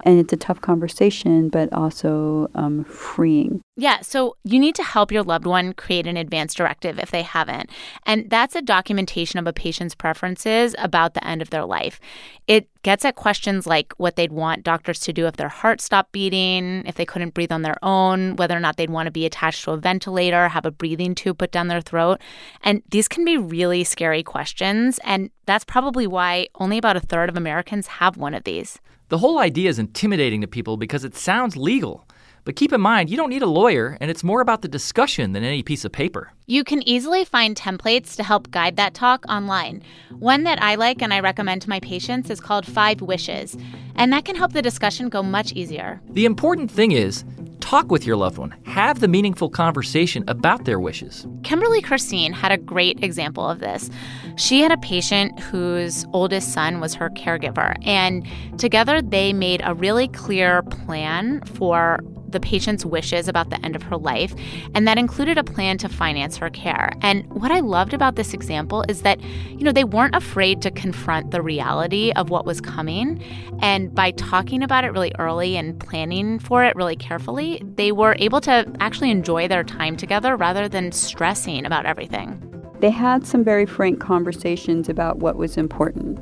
And 0.04 0.20
it's 0.20 0.34
a 0.34 0.38
tough 0.38 0.62
conversation, 0.62 1.50
but 1.50 1.72
also 1.74 2.50
um, 2.56 2.84
freeing. 2.84 3.62
Yeah, 3.78 4.02
so 4.02 4.38
you 4.44 4.60
need 4.60 4.76
to 4.76 4.84
help 4.84 5.12
your 5.12 5.24
loved 5.24 5.46
one 5.46 5.74
create 5.74 6.08
an 6.08 6.16
advance 6.16 6.54
directive 6.54 6.98
if 6.98 7.12
they 7.12 7.24
haven't. 7.24 7.70
And 8.06 8.30
that's 8.30 8.56
a 8.56 8.62
documentation 8.62 9.38
of 9.38 9.48
a 9.48 9.54
patient's 9.54 9.96
preferences 9.96 10.76
about 10.78 11.14
the 11.14 11.26
end 11.28 11.42
of 11.42 11.50
their 11.50 11.66
life. 11.66 12.00
It 12.48 12.70
gets 12.84 13.04
at 13.04 13.16
questions 13.16 13.68
like 13.68 13.94
what 13.98 14.16
they'd 14.16 14.32
want 14.32 14.64
doctors 14.64 15.00
to 15.02 15.14
do 15.14 15.28
if 15.28 15.36
their 15.36 15.50
heart 15.50 15.82
stopped 15.82 16.12
beating, 16.12 16.84
if 16.86 16.96
they 16.96 17.06
couldn't 17.06 17.34
breathe 17.34 17.52
on 17.52 17.64
their 17.64 17.78
own, 17.84 18.36
whether 18.36 18.56
or 18.56 18.62
not 18.62 18.78
they'd 18.78 18.90
want 18.90 19.08
to 19.08 19.12
be 19.12 19.26
attached 19.26 19.64
to 19.66 19.72
a 19.72 19.78
ventilator, 19.78 20.48
have 20.48 20.66
a 20.66 20.72
breathing 20.72 21.16
tube 21.16 21.40
put 21.40 21.52
down 21.52 21.68
their 21.68 21.82
throat. 21.82 22.22
And 22.64 22.82
these 22.92 23.08
can 23.08 23.26
be 23.26 23.38
really 23.38 23.84
scary 23.84 24.24
questions. 24.24 25.00
And 25.04 25.32
that's 25.46 25.66
probably 25.66 26.08
why 26.08 26.48
only 26.60 26.78
about 26.78 26.96
a 26.96 27.02
third 27.02 27.28
of 27.28 27.36
Americans 27.36 27.88
have 27.88 28.18
one 28.18 28.34
of 28.34 28.44
these. 28.46 28.80
The 29.08 29.20
whole 29.20 29.38
idea 29.38 29.70
is 29.70 29.78
intimidating 29.78 30.42
to 30.42 30.48
people 30.48 30.78
because 30.78 31.04
it 31.04 31.16
sounds 31.16 31.56
legal. 31.56 32.08
But 32.44 32.56
keep 32.56 32.74
in 32.74 32.82
mind, 32.82 33.08
you 33.08 33.18
don't 33.18 33.30
need 33.30 33.44
a 33.44 33.48
lawyer, 33.48 34.00
and 34.02 34.10
it's 34.10 34.24
more 34.24 34.42
about 34.42 34.64
the 34.64 34.68
discussion 34.68 35.34
than 35.34 35.44
any 35.44 35.62
piece 35.62 35.86
of 35.86 35.92
paper. 35.92 36.32
You 36.48 36.64
can 36.64 36.82
easily 36.88 37.24
find 37.24 37.56
templates 37.56 38.16
to 38.16 38.24
help 38.24 38.50
guide 38.50 38.78
that 38.78 38.96
talk 38.96 39.24
online. 39.30 39.84
One 40.10 40.42
that 40.44 40.62
I 40.62 40.74
like 40.74 41.04
and 41.04 41.14
I 41.14 41.20
recommend 41.20 41.62
to 41.64 41.70
my 41.70 41.80
patients 41.82 42.32
is 42.32 42.40
called 42.40 42.66
Five 42.66 43.00
Wishes, 43.02 43.56
and 43.96 44.12
that 44.12 44.26
can 44.26 44.36
help 44.36 44.54
the 44.54 44.62
discussion 44.64 45.10
go 45.10 45.22
much 45.22 45.54
easier. 45.54 46.02
The 46.10 46.26
important 46.26 46.72
thing 46.72 46.92
is 46.92 47.24
Talk 47.66 47.90
with 47.90 48.06
your 48.06 48.16
loved 48.16 48.38
one. 48.38 48.54
Have 48.68 49.00
the 49.00 49.08
meaningful 49.08 49.50
conversation 49.50 50.24
about 50.28 50.66
their 50.66 50.80
wishes. 50.80 51.26
Kimberly 51.42 51.82
Curseen 51.82 52.32
had 52.32 52.52
a 52.52 52.58
great 52.58 53.04
example 53.04 53.50
of 53.50 53.60
this. 53.60 53.90
She 54.36 54.60
had 54.62 54.72
a 54.72 54.78
patient 54.78 55.40
whose 55.40 56.06
oldest 56.14 56.54
son 56.54 56.80
was 56.80 56.94
her 56.94 57.10
caregiver, 57.10 57.76
and 57.84 58.24
together 58.60 59.02
they 59.02 59.34
made 59.34 59.64
a 59.66 59.74
really 59.74 60.08
clear 60.10 60.62
plan 60.62 61.42
for 61.56 62.02
the 62.28 62.40
patient's 62.40 62.86
wishes 62.86 63.30
about 63.30 63.50
the 63.50 63.66
end 63.66 63.76
of 63.76 63.84
her 63.84 63.96
life, 63.96 64.36
and 64.74 64.86
that 64.88 64.98
included 64.98 65.38
a 65.38 65.44
plan 65.44 65.78
to 65.78 65.88
finance 65.88 66.36
her 66.36 66.50
care. 66.50 66.92
And 67.02 67.26
what 67.32 67.50
I 67.50 67.62
loved 67.62 67.94
about 67.94 68.18
this 68.18 68.34
example 68.34 68.84
is 68.90 69.04
that, 69.04 69.22
you 69.22 69.64
know, 69.64 69.72
they 69.72 69.86
weren't 69.86 70.16
afraid 70.16 70.62
to 70.64 70.72
confront 70.72 71.32
the 71.32 71.42
reality 71.42 72.12
of 72.18 72.30
what 72.30 72.46
was 72.46 72.60
coming. 72.60 73.24
And 73.62 73.96
by 73.96 74.12
talking 74.12 74.64
about 74.64 74.84
it 74.84 74.92
really 74.92 75.14
early 75.18 75.56
and 75.56 75.80
planning 75.80 76.40
for 76.40 76.66
it 76.66 76.76
really 76.76 76.98
carefully, 76.98 77.55
they 77.64 77.92
were 77.92 78.16
able 78.20 78.42
to 78.42 78.66
actually 78.80 79.12
enjoy 79.12 79.48
their 79.48 79.64
time 79.64 79.98
together 79.98 80.36
rather 80.36 80.68
than 80.68 80.92
stressing 80.92 81.66
about 81.66 81.86
everything. 81.86 82.42
They 82.80 82.90
had 82.90 83.26
some 83.26 83.44
very 83.44 83.66
frank 83.66 84.00
conversations 84.00 84.90
about 84.90 85.18
what 85.18 85.38
was 85.38 85.58
important. 85.58 86.20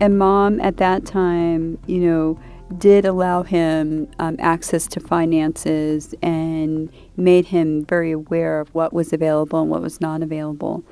And 0.00 0.18
mom, 0.18 0.60
at 0.60 0.76
that 0.76 1.04
time, 1.04 1.78
you 1.86 1.98
know, 1.98 2.40
did 2.78 3.04
allow 3.04 3.42
him 3.42 4.08
um, 4.18 4.36
access 4.38 4.86
to 4.88 5.00
finances 5.00 6.14
and 6.22 6.90
made 7.16 7.46
him 7.46 7.84
very 7.84 8.12
aware 8.12 8.60
of 8.60 8.74
what 8.74 8.92
was 8.92 9.12
available 9.12 9.60
and 9.60 9.70
what 9.70 9.82
was 9.82 10.00
not 10.00 10.22
available. 10.22 10.84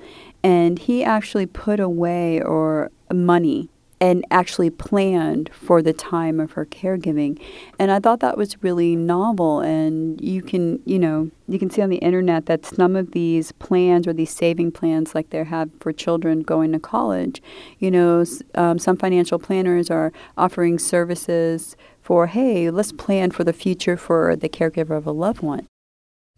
And 0.42 0.78
he 0.78 1.02
actually 1.02 1.46
put 1.46 1.80
away 1.80 2.40
or 2.40 2.90
money 3.12 3.70
and 4.04 4.22
actually 4.30 4.68
planned 4.68 5.48
for 5.54 5.80
the 5.80 5.94
time 5.94 6.38
of 6.38 6.52
her 6.52 6.66
caregiving. 6.66 7.40
And 7.78 7.90
I 7.90 7.98
thought 8.00 8.20
that 8.20 8.36
was 8.36 8.62
really 8.62 8.94
novel. 8.94 9.60
And 9.60 10.20
you 10.20 10.42
can, 10.42 10.78
you 10.84 10.98
know, 10.98 11.30
you 11.48 11.58
can 11.58 11.70
see 11.70 11.80
on 11.80 11.88
the 11.88 11.96
internet 11.96 12.44
that 12.44 12.66
some 12.66 12.96
of 12.96 13.12
these 13.12 13.52
plans 13.52 14.06
or 14.06 14.12
these 14.12 14.28
saving 14.28 14.72
plans, 14.72 15.14
like 15.14 15.30
they 15.30 15.42
have 15.42 15.70
for 15.80 15.90
children 15.90 16.42
going 16.42 16.72
to 16.72 16.78
college, 16.78 17.42
you 17.78 17.90
know, 17.90 18.26
um, 18.56 18.78
some 18.78 18.98
financial 18.98 19.38
planners 19.38 19.90
are 19.90 20.12
offering 20.36 20.78
services 20.78 21.74
for, 22.02 22.26
hey, 22.26 22.70
let's 22.70 22.92
plan 22.92 23.30
for 23.30 23.42
the 23.42 23.54
future 23.54 23.96
for 23.96 24.36
the 24.36 24.50
caregiver 24.50 24.98
of 24.98 25.06
a 25.06 25.12
loved 25.12 25.40
one. 25.40 25.66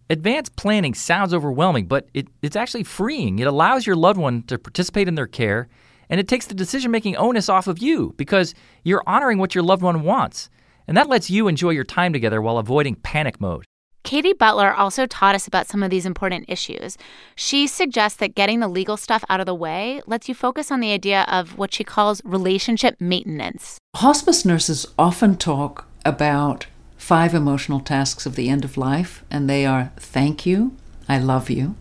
Advanced 0.09 0.55
planning 0.55 0.95
sounds 0.95 1.35
overwhelming, 1.35 1.87
but 1.87 2.07
it, 2.15 2.29
it's 2.43 2.55
actually 2.55 2.85
freeing. 2.85 3.41
It 3.41 3.49
allows 3.49 3.89
your 3.89 3.97
loved 3.97 4.21
one 4.21 4.45
to 4.45 4.57
participate 4.57 5.09
in 5.09 5.17
their 5.17 5.27
care 5.27 5.67
and 6.09 6.21
it 6.21 6.29
takes 6.29 6.47
the 6.47 6.55
decision 6.55 6.91
making 6.91 7.17
onus 7.17 7.49
off 7.49 7.67
of 7.67 7.79
you 7.79 8.15
because 8.17 8.55
you're 8.85 9.03
honoring 9.07 9.39
what 9.39 9.55
your 9.55 9.65
loved 9.65 9.83
one 9.83 10.03
wants. 10.03 10.51
And 10.89 10.97
that 10.97 11.09
lets 11.09 11.31
you 11.31 11.49
enjoy 11.49 11.71
your 11.71 11.85
time 11.85 12.13
together 12.13 12.41
while 12.41 12.59
avoiding 12.59 12.95
panic 12.97 13.41
mode. 13.41 13.65
Katy 14.07 14.35
Butler 14.35 14.73
also 14.73 15.05
taught 15.05 15.35
us 15.35 15.49
about 15.49 15.67
some 15.67 15.83
of 15.83 15.91
these 15.91 16.07
important 16.07 16.45
issues. 16.47 16.97
She 17.35 17.67
suggests 17.67 18.19
that 18.19 18.37
getting 18.37 18.61
the 18.61 18.69
legal 18.69 18.97
stuff 18.97 19.25
out 19.29 19.41
of 19.41 19.47
the 19.47 19.55
way 19.55 20.01
lets 20.07 20.29
you 20.29 20.35
focus 20.35 20.71
on 20.71 20.79
the 20.79 20.93
idea 20.93 21.27
of 21.29 21.59
what 21.59 21.75
she 21.75 21.83
calls 21.83 22.23
relationship 22.25 23.01
maintenance. 23.01 23.79
Hospice 23.97 24.45
nurses 24.45 24.87
often 24.97 25.37
talk 25.37 25.89
about 26.05 26.69
five 26.97 27.35
emotional 27.35 27.81
tasks 27.81 28.27
of 28.27 28.37
the 28.37 28.49
end 28.49 28.65
of 28.65 28.77
life, 28.77 29.25
and 29.29 29.51
they 29.51 29.67
are 29.67 29.91
thank 29.97 30.47
you, 30.47 30.77
I 31.09 31.19
love 31.19 31.51
you, 31.51 31.75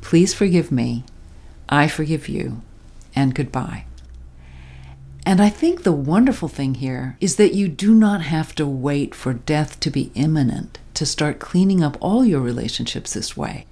please 0.00 0.32
forgive 0.32 0.72
me, 0.72 1.04
I 1.68 1.86
forgive 1.86 2.30
you, 2.30 2.62
and 3.14 3.34
goodbye. 3.34 3.84
And 5.26 5.42
I 5.42 5.50
think 5.50 5.82
the 5.82 5.92
wonderful 5.92 6.48
thing 6.48 6.74
here 6.74 7.16
is 7.20 7.36
that 7.36 7.54
you 7.54 7.68
do 7.68 7.94
not 7.94 8.22
have 8.22 8.54
to 8.54 8.66
wait 8.66 9.14
for 9.14 9.34
death 9.34 9.78
to 9.80 9.90
be 9.90 10.10
imminent 10.14 10.78
to 10.94 11.04
start 11.04 11.38
cleaning 11.38 11.82
up 11.82 11.96
all 12.00 12.24
your 12.24 12.40
relationships 12.40 13.12
this 13.12 13.36
way. 13.36 13.66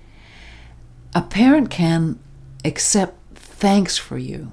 A 1.14 1.22
parent 1.22 1.70
can 1.70 2.18
accept 2.64 3.16
thanks 3.34 3.96
for 3.96 4.18
you. 4.18 4.52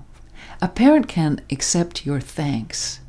A 0.62 0.68
parent 0.70 1.10
can 1.10 1.42
accept 1.52 2.06
your 2.06 2.22
thanks 2.22 3.02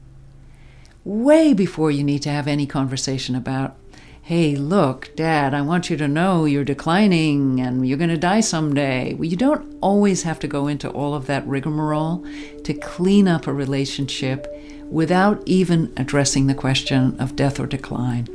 way 1.05 1.53
before 1.53 1.91
you 1.91 2.03
need 2.03 2.23
to 2.23 2.31
have 2.31 2.49
any 2.49 2.67
conversation 2.67 3.37
about 3.37 3.77
hey, 4.25 4.57
look, 4.57 5.15
Dad, 5.17 5.53
I 5.53 5.61
want 5.61 5.91
you 5.91 5.99
to 5.99 6.09
know 6.09 6.47
you're 6.47 6.65
declining 6.65 7.61
and 7.61 7.87
you're 7.87 7.99
going 7.99 8.09
to 8.09 8.17
die 8.17 8.41
someday. 8.41 9.13
Well, 9.13 9.27
you 9.27 9.37
don't 9.37 9.77
always 9.83 10.23
have 10.23 10.39
to 10.39 10.49
go 10.49 10.67
into 10.67 10.89
all 10.89 11.15
of 11.15 11.27
that 11.27 11.47
rigmarole 11.47 12.25
to 12.63 12.73
clean 12.73 13.29
up 13.29 13.47
a 13.47 13.53
relationship 13.53 14.47
without 14.89 15.43
even 15.45 15.93
addressing 15.99 16.47
the 16.47 16.55
question 16.55 17.21
of 17.21 17.37
death 17.37 17.61
or 17.61 17.67
decline. 17.67 18.27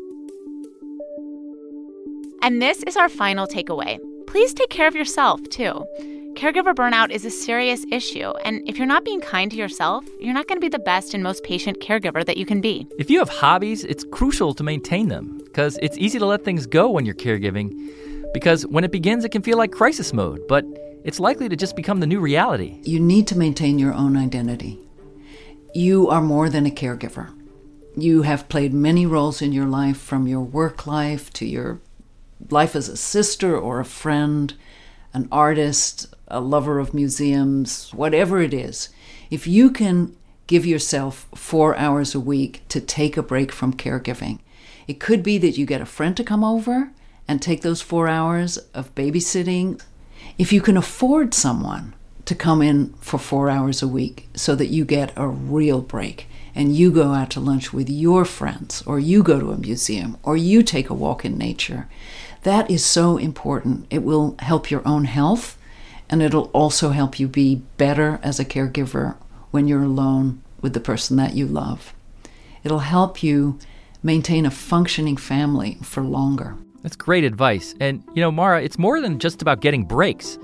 And 2.43 2.62
this 2.62 2.84
is 2.84 2.95
our 2.95 3.10
final 3.10 3.47
takeaway. 3.47 3.99
Please 4.28 4.54
take 4.54 4.69
care 4.69 4.88
of 4.88 4.95
yourself, 4.95 5.41
too. 5.49 5.88
Caregiver 6.39 6.73
burnout 6.73 7.12
is 7.12 7.25
a 7.25 7.30
serious 7.30 7.86
issue, 7.91 8.32
and 8.45 8.65
if 8.65 8.78
you're 8.78 8.88
not 8.88 9.04
being 9.04 9.19
kind 9.19 9.52
to 9.52 9.58
yourself, 9.58 10.06
you're 10.21 10.34
not 10.34 10.47
going 10.47 10.56
to 10.56 10.62
be 10.62 10.69
the 10.69 10.80
best 10.80 11.13
and 11.13 11.21
most 11.21 11.43
patient 11.43 11.82
caregiver 11.82 12.25
that 12.25 12.38
you 12.38 12.45
can 12.45 12.62
be. 12.62 12.88
If 12.97 13.10
you 13.10 13.19
have 13.19 13.28
hobbies, 13.28 13.84
it's 13.84 14.06
crucial 14.06 14.54
to 14.54 14.63
maintain 14.63 15.10
them 15.10 15.41
because 15.43 15.78
it's 15.82 15.97
easy 15.97 16.17
to 16.17 16.25
let 16.25 16.45
things 16.45 16.65
go 16.65 16.89
when 16.91 17.06
you're 17.06 17.13
caregiving 17.13 17.91
because 18.34 18.65
when 18.65 18.86
it 18.86 18.91
begins, 18.93 19.25
it 19.25 19.34
can 19.34 19.41
feel 19.41 19.58
like 19.58 19.73
crisis 19.73 20.13
mode, 20.13 20.39
but 20.47 20.63
it's 21.04 21.19
likely 21.19 21.49
to 21.49 21.58
just 21.58 21.75
become 21.75 21.99
the 21.99 22.08
new 22.08 22.21
reality. 22.21 22.80
You 22.86 23.02
need 23.02 23.28
to 23.28 23.38
maintain 23.38 23.78
your 23.78 23.93
own 23.93 24.15
identity. 24.15 24.80
You 25.73 26.08
are 26.08 26.21
more 26.21 26.49
than 26.49 26.65
a 26.65 26.71
caregiver. 26.71 27.38
You 27.97 28.21
have 28.21 28.47
played 28.47 28.73
many 28.73 29.06
roles 29.06 29.41
in 29.41 29.52
your 29.52 29.67
life, 29.67 29.97
from 29.97 30.25
your 30.25 30.39
work 30.39 30.88
life 30.88 31.34
to 31.34 31.45
your 31.45 31.82
life 32.49 32.78
as 32.78 32.88
a 32.88 32.95
sister 32.95 33.58
or 33.58 33.82
a 33.82 33.86
friend, 33.86 34.54
an 35.13 35.28
artist, 35.32 36.13
a 36.28 36.39
lover 36.39 36.80
of 36.80 36.93
museums, 36.93 37.91
whatever 37.91 38.41
it 38.41 38.54
is, 38.54 38.89
if 39.30 39.48
you 39.48 39.72
can 39.72 40.15
give 40.48 40.65
yourself 40.65 41.28
four 41.36 41.76
hours 41.78 42.15
a 42.15 42.19
week 42.19 42.62
to 42.69 42.82
take 42.82 43.17
a 43.17 43.24
break 43.24 43.52
from 43.52 43.74
caregiving, 43.74 44.39
it 44.88 45.00
could 45.00 45.22
be 45.22 45.38
that 45.38 45.58
you 45.58 45.65
get 45.65 45.82
a 45.82 45.86
friend 45.86 46.17
to 46.17 46.24
come 46.24 46.43
over 46.43 46.91
and 47.28 47.41
take 47.41 47.62
those 47.62 47.82
four 47.82 48.08
hours 48.08 48.58
of 48.74 48.93
babysitting. 48.95 49.80
If 50.38 50.52
you 50.52 50.62
can 50.62 50.78
afford 50.78 51.34
someone 51.34 51.93
to 52.26 52.34
come 52.34 52.62
in 52.62 52.93
for 53.00 53.19
four 53.19 53.50
hours 53.50 53.82
a 53.82 53.88
week 53.88 54.28
so 54.36 54.56
that 54.56 54.67
you 54.67 54.86
get 54.86 55.13
a 55.15 55.28
real 55.28 55.82
break 55.82 56.28
and 56.56 56.76
you 56.76 56.91
go 56.91 57.13
out 57.13 57.30
to 57.32 57.39
lunch 57.39 57.72
with 57.72 57.89
your 57.89 58.26
friends, 58.26 58.82
or 58.88 59.00
you 59.00 59.22
go 59.22 59.39
to 59.39 59.52
a 59.52 59.58
museum, 59.58 60.17
or 60.24 60.36
you 60.36 60.63
take 60.63 60.89
a 60.89 60.95
walk 60.95 61.24
in 61.24 61.38
nature, 61.38 61.88
that 62.43 62.69
is 62.69 62.86
so 62.86 63.17
important. 63.17 63.86
It 63.89 64.04
will 64.04 64.36
help 64.39 64.71
your 64.71 64.88
own 64.88 65.06
health 65.06 65.58
and 66.10 66.21
it'll 66.21 66.49
also 66.54 66.89
help 66.89 67.19
you 67.19 67.28
be 67.28 67.62
better 67.78 68.19
as 68.23 68.39
a 68.39 68.45
caregiver 68.45 69.15
when 69.52 69.67
you're 69.67 69.84
alone 69.84 70.41
with 70.62 70.73
the 70.73 70.80
person 70.80 71.17
that 71.17 71.36
you 71.36 71.45
love. 71.45 71.93
It'll 72.63 72.80
help 72.80 73.21
you 73.23 73.60
maintain 74.02 74.45
a 74.45 74.52
functioning 74.52 75.17
family 75.17 75.78
for 75.82 76.02
longer. 76.02 76.58
That's 76.82 76.95
great 76.95 77.23
advice. 77.23 77.75
And, 77.80 78.04
you 78.13 78.21
know, 78.21 78.32
Mara, 78.32 78.62
it's 78.62 78.80
more 78.80 79.02
than 79.02 79.19
just 79.19 79.41
about 79.41 79.60
getting 79.60 79.84
breaks. 79.84 80.39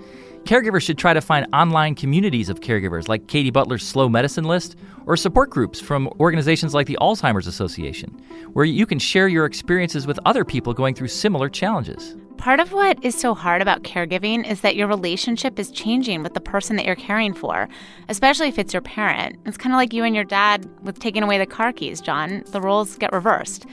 Caregivers 0.45 0.83
should 0.83 0.99
try 0.99 1.11
to 1.11 1.21
find 1.21 1.47
online 1.53 1.95
communities 1.95 2.49
of 2.49 2.59
caregivers 2.59 3.07
like 3.07 3.25
Katy 3.25 3.49
Butler's 3.49 3.81
Slow 3.81 4.07
Medicine 4.07 4.43
List 4.43 4.75
or 5.07 5.17
support 5.17 5.49
groups 5.49 5.81
from 5.81 6.07
organizations 6.19 6.75
like 6.75 6.85
the 6.85 6.99
Alzheimer's 7.01 7.47
Association, 7.47 8.11
where 8.53 8.63
you 8.63 8.85
can 8.85 8.99
share 8.99 9.27
your 9.27 9.45
experiences 9.45 10.05
with 10.05 10.19
other 10.23 10.45
people 10.45 10.71
going 10.71 10.93
through 10.93 11.07
similar 11.07 11.49
challenges. 11.49 12.15
Part 12.37 12.59
of 12.59 12.73
what 12.73 13.03
is 13.03 13.15
so 13.15 13.33
hard 13.33 13.63
about 13.63 13.81
caregiving 13.81 14.47
is 14.47 14.61
that 14.61 14.75
your 14.75 14.87
relationship 14.87 15.57
is 15.57 15.71
changing 15.71 16.21
with 16.21 16.35
the 16.35 16.41
person 16.41 16.75
that 16.75 16.85
you're 16.85 16.95
caring 16.95 17.33
for, 17.33 17.67
especially 18.07 18.47
if 18.47 18.59
it's 18.59 18.71
your 18.71 18.83
parent. 18.83 19.39
It's 19.47 19.57
kind 19.57 19.73
of 19.73 19.77
like 19.77 19.93
you 19.93 20.03
and 20.03 20.13
your 20.13 20.25
dad 20.25 20.69
with 20.83 20.99
taking 20.99 21.23
away 21.23 21.39
the 21.39 21.47
car 21.47 21.73
keys, 21.73 22.01
John. 22.01 22.43
The 22.51 22.61
roles 22.61 22.97
get 22.97 23.11
reversed. 23.11 23.65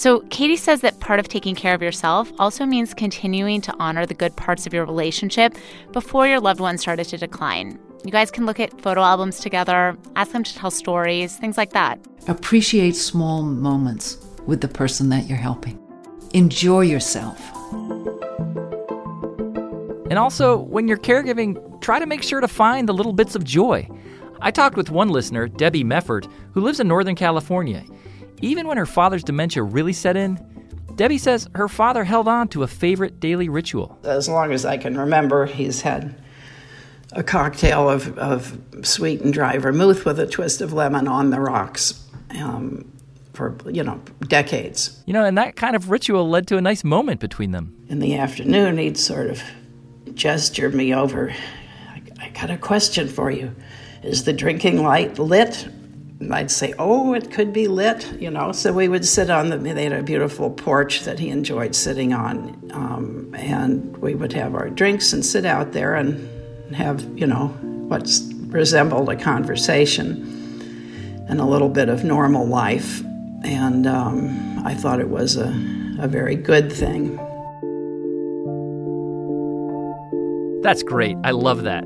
So, 0.00 0.20
Katy 0.30 0.56
says 0.56 0.80
that 0.80 0.98
part 0.98 1.20
of 1.20 1.28
taking 1.28 1.54
care 1.54 1.74
of 1.74 1.82
yourself 1.82 2.32
also 2.38 2.64
means 2.64 2.94
continuing 2.94 3.60
to 3.60 3.74
honor 3.78 4.06
the 4.06 4.14
good 4.14 4.34
parts 4.34 4.66
of 4.66 4.72
your 4.72 4.86
relationship 4.86 5.54
before 5.92 6.26
your 6.26 6.40
loved 6.40 6.58
one 6.58 6.78
started 6.78 7.04
to 7.08 7.18
decline. 7.18 7.78
You 8.02 8.10
guys 8.10 8.30
can 8.30 8.46
look 8.46 8.58
at 8.58 8.80
photo 8.80 9.02
albums 9.02 9.40
together, 9.40 9.98
ask 10.16 10.32
them 10.32 10.42
to 10.42 10.54
tell 10.54 10.70
stories, 10.70 11.36
things 11.36 11.58
like 11.58 11.72
that. 11.72 12.00
Appreciate 12.28 12.96
small 12.96 13.42
moments 13.42 14.26
with 14.46 14.62
the 14.62 14.68
person 14.68 15.10
that 15.10 15.28
you're 15.28 15.36
helping. 15.36 15.78
Enjoy 16.32 16.80
yourself. 16.80 17.38
And 20.08 20.14
also, 20.14 20.56
when 20.56 20.88
you're 20.88 20.96
caregiving, 20.96 21.82
try 21.82 21.98
to 21.98 22.06
make 22.06 22.22
sure 22.22 22.40
to 22.40 22.48
find 22.48 22.88
the 22.88 22.94
little 22.94 23.12
bits 23.12 23.34
of 23.34 23.44
joy. 23.44 23.86
I 24.40 24.50
talked 24.50 24.78
with 24.78 24.88
one 24.88 25.10
listener, 25.10 25.46
Debbie 25.46 25.84
Meffert, 25.84 26.26
who 26.54 26.62
lives 26.62 26.80
in 26.80 26.88
Northern 26.88 27.16
California. 27.16 27.84
Even 28.40 28.66
when 28.66 28.76
her 28.76 28.86
father's 28.86 29.24
dementia 29.24 29.62
really 29.62 29.92
set 29.92 30.16
in, 30.16 30.38
Debbie 30.96 31.18
says 31.18 31.48
her 31.54 31.68
father 31.68 32.04
held 32.04 32.28
on 32.28 32.48
to 32.48 32.62
a 32.62 32.66
favorite 32.66 33.20
daily 33.20 33.48
ritual. 33.48 33.98
As 34.04 34.28
long 34.28 34.52
as 34.52 34.64
I 34.64 34.76
can 34.76 34.98
remember, 34.98 35.46
he's 35.46 35.80
had 35.82 36.14
a 37.12 37.22
cocktail 37.22 37.88
of, 37.88 38.16
of 38.18 38.58
sweet 38.82 39.20
and 39.20 39.32
dry 39.32 39.58
vermouth 39.58 40.04
with 40.04 40.20
a 40.20 40.26
twist 40.26 40.60
of 40.60 40.72
lemon 40.72 41.08
on 41.08 41.30
the 41.30 41.40
rocks 41.40 42.04
um, 42.38 42.90
for 43.32 43.56
you 43.66 43.82
know 43.82 44.00
decades. 44.28 45.02
You 45.06 45.12
know, 45.12 45.24
and 45.24 45.36
that 45.38 45.56
kind 45.56 45.74
of 45.74 45.90
ritual 45.90 46.28
led 46.28 46.46
to 46.48 46.56
a 46.56 46.60
nice 46.60 46.84
moment 46.84 47.20
between 47.20 47.52
them. 47.52 47.74
In 47.88 47.98
the 47.98 48.16
afternoon, 48.16 48.78
he'd 48.78 48.98
sort 48.98 49.28
of 49.28 49.42
gesture 50.14 50.68
me 50.70 50.94
over. 50.94 51.34
I, 51.88 52.02
I 52.20 52.28
got 52.30 52.50
a 52.50 52.58
question 52.58 53.08
for 53.08 53.30
you. 53.30 53.54
Is 54.02 54.24
the 54.24 54.32
drinking 54.32 54.82
light 54.82 55.18
lit? 55.18 55.68
I'd 56.30 56.50
say, 56.50 56.74
"Oh, 56.78 57.14
it 57.14 57.30
could 57.30 57.52
be 57.52 57.66
lit," 57.66 58.06
you 58.20 58.30
know. 58.30 58.52
So 58.52 58.72
we 58.72 58.88
would 58.88 59.06
sit 59.06 59.30
on 59.30 59.48
the. 59.48 59.56
They 59.56 59.84
had 59.84 59.92
a 59.92 60.02
beautiful 60.02 60.50
porch 60.50 61.04
that 61.04 61.18
he 61.18 61.30
enjoyed 61.30 61.74
sitting 61.74 62.12
on, 62.12 62.70
um, 62.72 63.34
and 63.38 63.96
we 63.98 64.14
would 64.14 64.32
have 64.34 64.54
our 64.54 64.68
drinks 64.68 65.12
and 65.12 65.24
sit 65.24 65.46
out 65.46 65.72
there 65.72 65.94
and 65.94 66.28
have, 66.74 67.02
you 67.18 67.26
know, 67.26 67.48
what 67.88 68.08
resembled 68.48 69.08
a 69.08 69.16
conversation 69.16 71.24
and 71.28 71.40
a 71.40 71.44
little 71.44 71.68
bit 71.68 71.88
of 71.88 72.04
normal 72.04 72.46
life. 72.46 73.02
And 73.42 73.86
um, 73.86 74.62
I 74.64 74.74
thought 74.74 75.00
it 75.00 75.08
was 75.08 75.36
a, 75.36 75.48
a 75.98 76.06
very 76.06 76.36
good 76.36 76.70
thing. 76.70 77.16
That's 80.62 80.82
great. 80.82 81.16
I 81.24 81.30
love 81.30 81.62
that. 81.62 81.84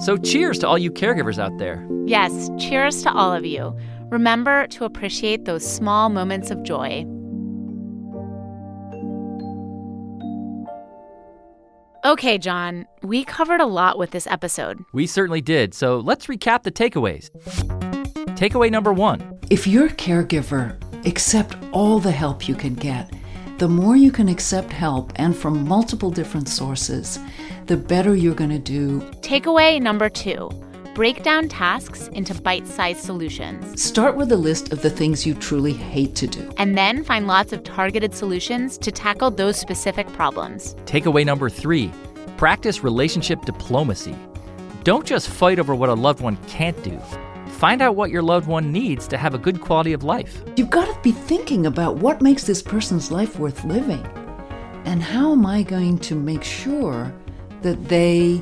So, 0.00 0.16
cheers 0.16 0.58
to 0.60 0.68
all 0.68 0.78
you 0.78 0.90
caregivers 0.90 1.38
out 1.38 1.56
there. 1.58 1.86
Yes, 2.06 2.48
cheers 2.58 3.02
to 3.02 3.12
all 3.12 3.32
of 3.32 3.44
you. 3.44 3.76
Remember 4.04 4.66
to 4.68 4.84
appreciate 4.84 5.44
those 5.44 5.64
small 5.64 6.08
moments 6.08 6.50
of 6.50 6.62
joy. 6.62 7.04
Okay, 12.02 12.38
John, 12.38 12.86
we 13.02 13.24
covered 13.24 13.60
a 13.60 13.66
lot 13.66 13.98
with 13.98 14.10
this 14.10 14.26
episode. 14.26 14.82
We 14.94 15.06
certainly 15.06 15.42
did. 15.42 15.74
So, 15.74 15.98
let's 15.98 16.26
recap 16.26 16.62
the 16.62 16.72
takeaways. 16.72 17.30
Takeaway 18.38 18.70
number 18.70 18.94
one 18.94 19.38
If 19.50 19.66
you're 19.66 19.86
a 19.86 19.90
caregiver, 19.90 20.80
accept 21.06 21.56
all 21.72 21.98
the 21.98 22.10
help 22.10 22.48
you 22.48 22.54
can 22.54 22.74
get. 22.74 23.12
The 23.58 23.68
more 23.68 23.96
you 23.96 24.10
can 24.10 24.30
accept 24.30 24.72
help 24.72 25.12
and 25.16 25.36
from 25.36 25.68
multiple 25.68 26.10
different 26.10 26.48
sources, 26.48 27.18
the 27.70 27.76
better 27.76 28.16
you're 28.16 28.34
going 28.34 28.50
to 28.50 28.58
do. 28.58 28.98
Takeaway 29.20 29.80
number 29.80 30.08
two 30.08 30.50
break 30.96 31.22
down 31.22 31.48
tasks 31.48 32.08
into 32.08 32.34
bite 32.42 32.66
sized 32.66 32.98
solutions. 32.98 33.80
Start 33.80 34.16
with 34.16 34.32
a 34.32 34.36
list 34.36 34.72
of 34.72 34.82
the 34.82 34.90
things 34.90 35.24
you 35.24 35.34
truly 35.34 35.72
hate 35.72 36.16
to 36.16 36.26
do. 36.26 36.52
And 36.56 36.76
then 36.76 37.04
find 37.04 37.28
lots 37.28 37.52
of 37.52 37.62
targeted 37.62 38.12
solutions 38.12 38.76
to 38.78 38.90
tackle 38.90 39.30
those 39.30 39.56
specific 39.56 40.08
problems. 40.08 40.74
Takeaway 40.84 41.24
number 41.24 41.48
three 41.48 41.92
practice 42.36 42.82
relationship 42.82 43.40
diplomacy. 43.42 44.16
Don't 44.82 45.06
just 45.06 45.28
fight 45.28 45.60
over 45.60 45.72
what 45.72 45.90
a 45.90 45.94
loved 45.94 46.20
one 46.20 46.38
can't 46.48 46.82
do. 46.82 46.98
Find 47.60 47.80
out 47.80 47.94
what 47.94 48.10
your 48.10 48.22
loved 48.22 48.48
one 48.48 48.72
needs 48.72 49.06
to 49.06 49.16
have 49.16 49.32
a 49.32 49.38
good 49.38 49.60
quality 49.60 49.92
of 49.92 50.02
life. 50.02 50.42
You've 50.56 50.70
got 50.70 50.92
to 50.92 51.00
be 51.02 51.12
thinking 51.12 51.66
about 51.66 51.98
what 51.98 52.20
makes 52.20 52.42
this 52.42 52.62
person's 52.62 53.12
life 53.12 53.38
worth 53.38 53.62
living. 53.62 54.04
And 54.86 55.02
how 55.02 55.30
am 55.30 55.46
I 55.46 55.62
going 55.62 55.98
to 55.98 56.16
make 56.16 56.42
sure 56.42 57.14
that 57.62 57.88
they 57.88 58.40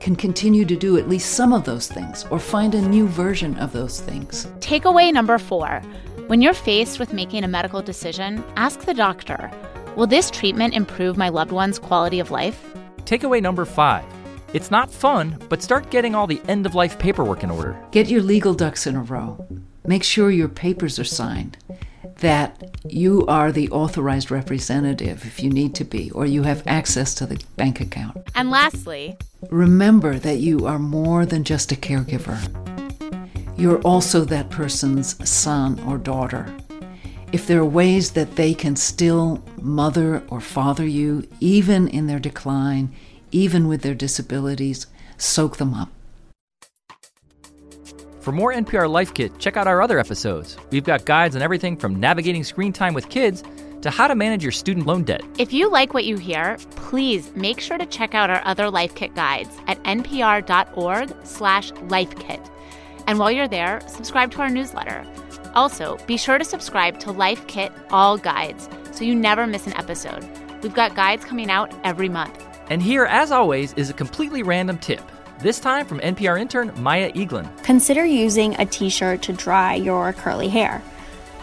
can 0.00 0.16
continue 0.16 0.64
to 0.64 0.76
do 0.76 0.98
at 0.98 1.08
least 1.08 1.32
some 1.32 1.52
of 1.52 1.64
those 1.64 1.88
things 1.88 2.26
or 2.30 2.38
find 2.38 2.74
a 2.74 2.88
new 2.88 3.06
version 3.08 3.56
of 3.58 3.72
those 3.72 4.00
things? 4.00 4.46
Takeaway 4.60 5.12
number 5.12 5.38
four 5.38 5.80
when 6.26 6.40
you're 6.40 6.54
faced 6.54 6.98
with 6.98 7.12
making 7.12 7.44
a 7.44 7.48
medical 7.48 7.82
decision, 7.82 8.42
ask 8.56 8.80
the 8.80 8.94
doctor 8.94 9.50
Will 9.96 10.06
this 10.06 10.30
treatment 10.30 10.74
improve 10.74 11.16
my 11.16 11.28
loved 11.28 11.52
one's 11.52 11.78
quality 11.78 12.18
of 12.18 12.30
life? 12.30 12.74
Takeaway 13.04 13.42
number 13.42 13.64
five 13.64 14.04
it's 14.54 14.70
not 14.70 14.88
fun, 14.88 15.36
but 15.48 15.62
start 15.62 15.90
getting 15.90 16.14
all 16.14 16.28
the 16.28 16.40
end 16.46 16.64
of 16.64 16.76
life 16.76 16.96
paperwork 16.96 17.42
in 17.42 17.50
order. 17.50 17.76
Get 17.90 18.08
your 18.08 18.22
legal 18.22 18.54
ducks 18.54 18.86
in 18.86 18.94
a 18.94 19.02
row. 19.02 19.44
Make 19.84 20.04
sure 20.04 20.30
your 20.30 20.48
papers 20.48 21.00
are 21.00 21.04
signed, 21.04 21.58
that 22.18 22.76
you 22.88 23.26
are 23.26 23.52
the 23.52 23.70
authorized 23.70 24.30
representative 24.30 25.24
if 25.24 25.42
you 25.42 25.50
need 25.50 25.74
to 25.76 25.84
be, 25.84 26.10
or 26.10 26.26
you 26.26 26.42
have 26.42 26.62
access 26.66 27.14
to 27.14 27.26
the 27.26 27.42
bank 27.56 27.80
account. 27.80 28.16
And 28.34 28.50
lastly, 28.50 29.16
remember 29.50 30.18
that 30.18 30.38
you 30.38 30.66
are 30.66 30.78
more 30.78 31.26
than 31.26 31.44
just 31.44 31.72
a 31.72 31.76
caregiver. 31.76 32.38
You're 33.56 33.80
also 33.82 34.24
that 34.24 34.50
person's 34.50 35.28
son 35.28 35.80
or 35.80 35.98
daughter. 35.98 36.52
If 37.32 37.46
there 37.46 37.60
are 37.60 37.64
ways 37.64 38.12
that 38.12 38.36
they 38.36 38.54
can 38.54 38.76
still 38.76 39.42
mother 39.60 40.22
or 40.28 40.40
father 40.40 40.86
you, 40.86 41.26
even 41.40 41.88
in 41.88 42.06
their 42.06 42.18
decline, 42.18 42.94
even 43.32 43.66
with 43.66 43.82
their 43.82 43.94
disabilities, 43.94 44.86
soak 45.16 45.56
them 45.56 45.74
up. 45.74 45.90
For 48.24 48.32
more 48.32 48.52
NPR 48.54 48.90
Life 48.90 49.12
Kit, 49.12 49.38
check 49.38 49.58
out 49.58 49.66
our 49.66 49.82
other 49.82 49.98
episodes. 49.98 50.56
We've 50.70 50.82
got 50.82 51.04
guides 51.04 51.36
on 51.36 51.42
everything 51.42 51.76
from 51.76 52.00
navigating 52.00 52.42
screen 52.42 52.72
time 52.72 52.94
with 52.94 53.10
kids 53.10 53.44
to 53.82 53.90
how 53.90 54.08
to 54.08 54.14
manage 54.14 54.42
your 54.42 54.50
student 54.50 54.86
loan 54.86 55.04
debt. 55.04 55.20
If 55.38 55.52
you 55.52 55.70
like 55.70 55.92
what 55.92 56.06
you 56.06 56.16
hear, 56.16 56.56
please 56.70 57.36
make 57.36 57.60
sure 57.60 57.76
to 57.76 57.84
check 57.84 58.14
out 58.14 58.30
our 58.30 58.40
other 58.46 58.70
Life 58.70 58.94
Kit 58.94 59.14
guides 59.14 59.50
at 59.66 59.76
npr.org/lifekit. 59.84 62.50
And 63.06 63.18
while 63.18 63.30
you're 63.30 63.46
there, 63.46 63.82
subscribe 63.86 64.30
to 64.30 64.40
our 64.40 64.48
newsletter. 64.48 65.04
Also, 65.54 65.98
be 66.06 66.16
sure 66.16 66.38
to 66.38 66.46
subscribe 66.46 66.98
to 67.00 67.12
Life 67.12 67.46
Kit 67.46 67.72
All 67.90 68.16
Guides 68.16 68.70
so 68.92 69.04
you 69.04 69.14
never 69.14 69.46
miss 69.46 69.66
an 69.66 69.74
episode. 69.74 70.26
We've 70.62 70.72
got 70.72 70.94
guides 70.94 71.26
coming 71.26 71.50
out 71.50 71.74
every 71.84 72.08
month. 72.08 72.42
And 72.70 72.82
here, 72.82 73.04
as 73.04 73.30
always, 73.30 73.74
is 73.74 73.90
a 73.90 73.92
completely 73.92 74.42
random 74.42 74.78
tip. 74.78 75.02
This 75.44 75.60
time 75.60 75.84
from 75.84 76.00
NPR 76.00 76.40
intern 76.40 76.72
Maya 76.78 77.12
Eaglin. 77.12 77.46
Consider 77.62 78.02
using 78.06 78.58
a 78.58 78.64
t 78.64 78.88
shirt 78.88 79.20
to 79.24 79.34
dry 79.34 79.74
your 79.74 80.14
curly 80.14 80.48
hair. 80.48 80.82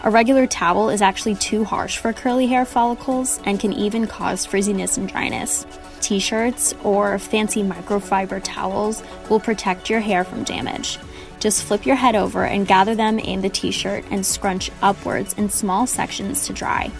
A 0.02 0.10
regular 0.10 0.44
towel 0.48 0.90
is 0.90 1.00
actually 1.00 1.36
too 1.36 1.62
harsh 1.62 1.98
for 1.98 2.12
curly 2.12 2.48
hair 2.48 2.64
follicles 2.64 3.38
and 3.44 3.60
can 3.60 3.72
even 3.72 4.08
cause 4.08 4.44
frizziness 4.44 4.98
and 4.98 5.08
dryness. 5.08 5.64
T 6.00 6.18
shirts 6.18 6.74
or 6.82 7.16
fancy 7.20 7.62
microfiber 7.62 8.40
towels 8.42 9.04
will 9.30 9.38
protect 9.38 9.88
your 9.88 10.00
hair 10.00 10.24
from 10.24 10.42
damage. 10.42 10.98
Just 11.38 11.62
flip 11.62 11.86
your 11.86 11.94
head 11.94 12.16
over 12.16 12.44
and 12.44 12.66
gather 12.66 12.96
them 12.96 13.20
in 13.20 13.40
the 13.40 13.50
t 13.50 13.70
shirt 13.70 14.04
and 14.10 14.26
scrunch 14.26 14.72
upwards 14.82 15.34
in 15.34 15.48
small 15.48 15.86
sections 15.86 16.44
to 16.48 16.52
dry. 16.52 16.90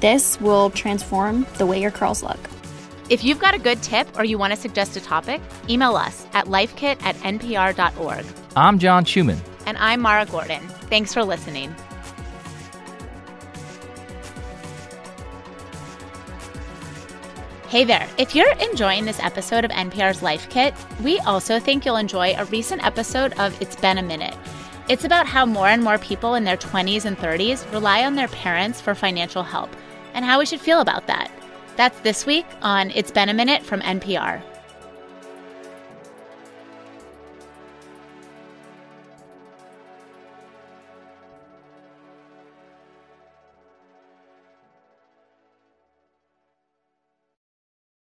This 0.00 0.38
will 0.38 0.68
transform 0.68 1.46
the 1.56 1.64
way 1.64 1.80
your 1.80 1.90
curls 1.90 2.22
look. 2.22 2.38
If 3.08 3.22
you've 3.22 3.38
got 3.38 3.54
a 3.54 3.58
good 3.58 3.80
tip 3.84 4.18
or 4.18 4.24
you 4.24 4.36
want 4.36 4.52
to 4.52 4.58
suggest 4.58 4.96
a 4.96 5.00
topic, 5.00 5.40
email 5.68 5.94
us 5.94 6.26
at 6.32 6.46
lifekit 6.46 7.00
at 7.04 7.14
npr.org. 7.16 8.26
I'm 8.56 8.80
John 8.80 9.04
Schumann. 9.04 9.40
And 9.64 9.78
I'm 9.78 10.00
Mara 10.00 10.26
Gordon. 10.26 10.60
Thanks 10.90 11.14
for 11.14 11.22
listening. 11.22 11.72
Hey 17.68 17.84
there. 17.84 18.08
If 18.18 18.34
you're 18.34 18.52
enjoying 18.58 19.04
this 19.04 19.20
episode 19.20 19.64
of 19.64 19.70
NPR's 19.70 20.22
Life 20.22 20.48
Kit, 20.50 20.74
we 21.04 21.20
also 21.20 21.60
think 21.60 21.84
you'll 21.84 21.96
enjoy 21.96 22.34
a 22.36 22.44
recent 22.46 22.84
episode 22.84 23.34
of 23.38 23.60
It's 23.62 23.76
Been 23.76 23.98
a 23.98 24.02
Minute. 24.02 24.36
It's 24.88 25.04
about 25.04 25.28
how 25.28 25.46
more 25.46 25.68
and 25.68 25.82
more 25.82 25.98
people 25.98 26.34
in 26.34 26.42
their 26.42 26.56
20s 26.56 27.04
and 27.04 27.16
30s 27.16 27.70
rely 27.72 28.04
on 28.04 28.16
their 28.16 28.28
parents 28.28 28.80
for 28.80 28.96
financial 28.96 29.44
help 29.44 29.70
and 30.14 30.24
how 30.24 30.40
we 30.40 30.46
should 30.46 30.60
feel 30.60 30.80
about 30.80 31.06
that. 31.06 31.30
That's 31.76 32.00
this 32.00 32.24
week 32.24 32.46
on 32.62 32.90
It's 32.92 33.10
Been 33.10 33.28
a 33.28 33.34
Minute 33.34 33.62
from 33.62 33.80
NPR. 33.82 34.42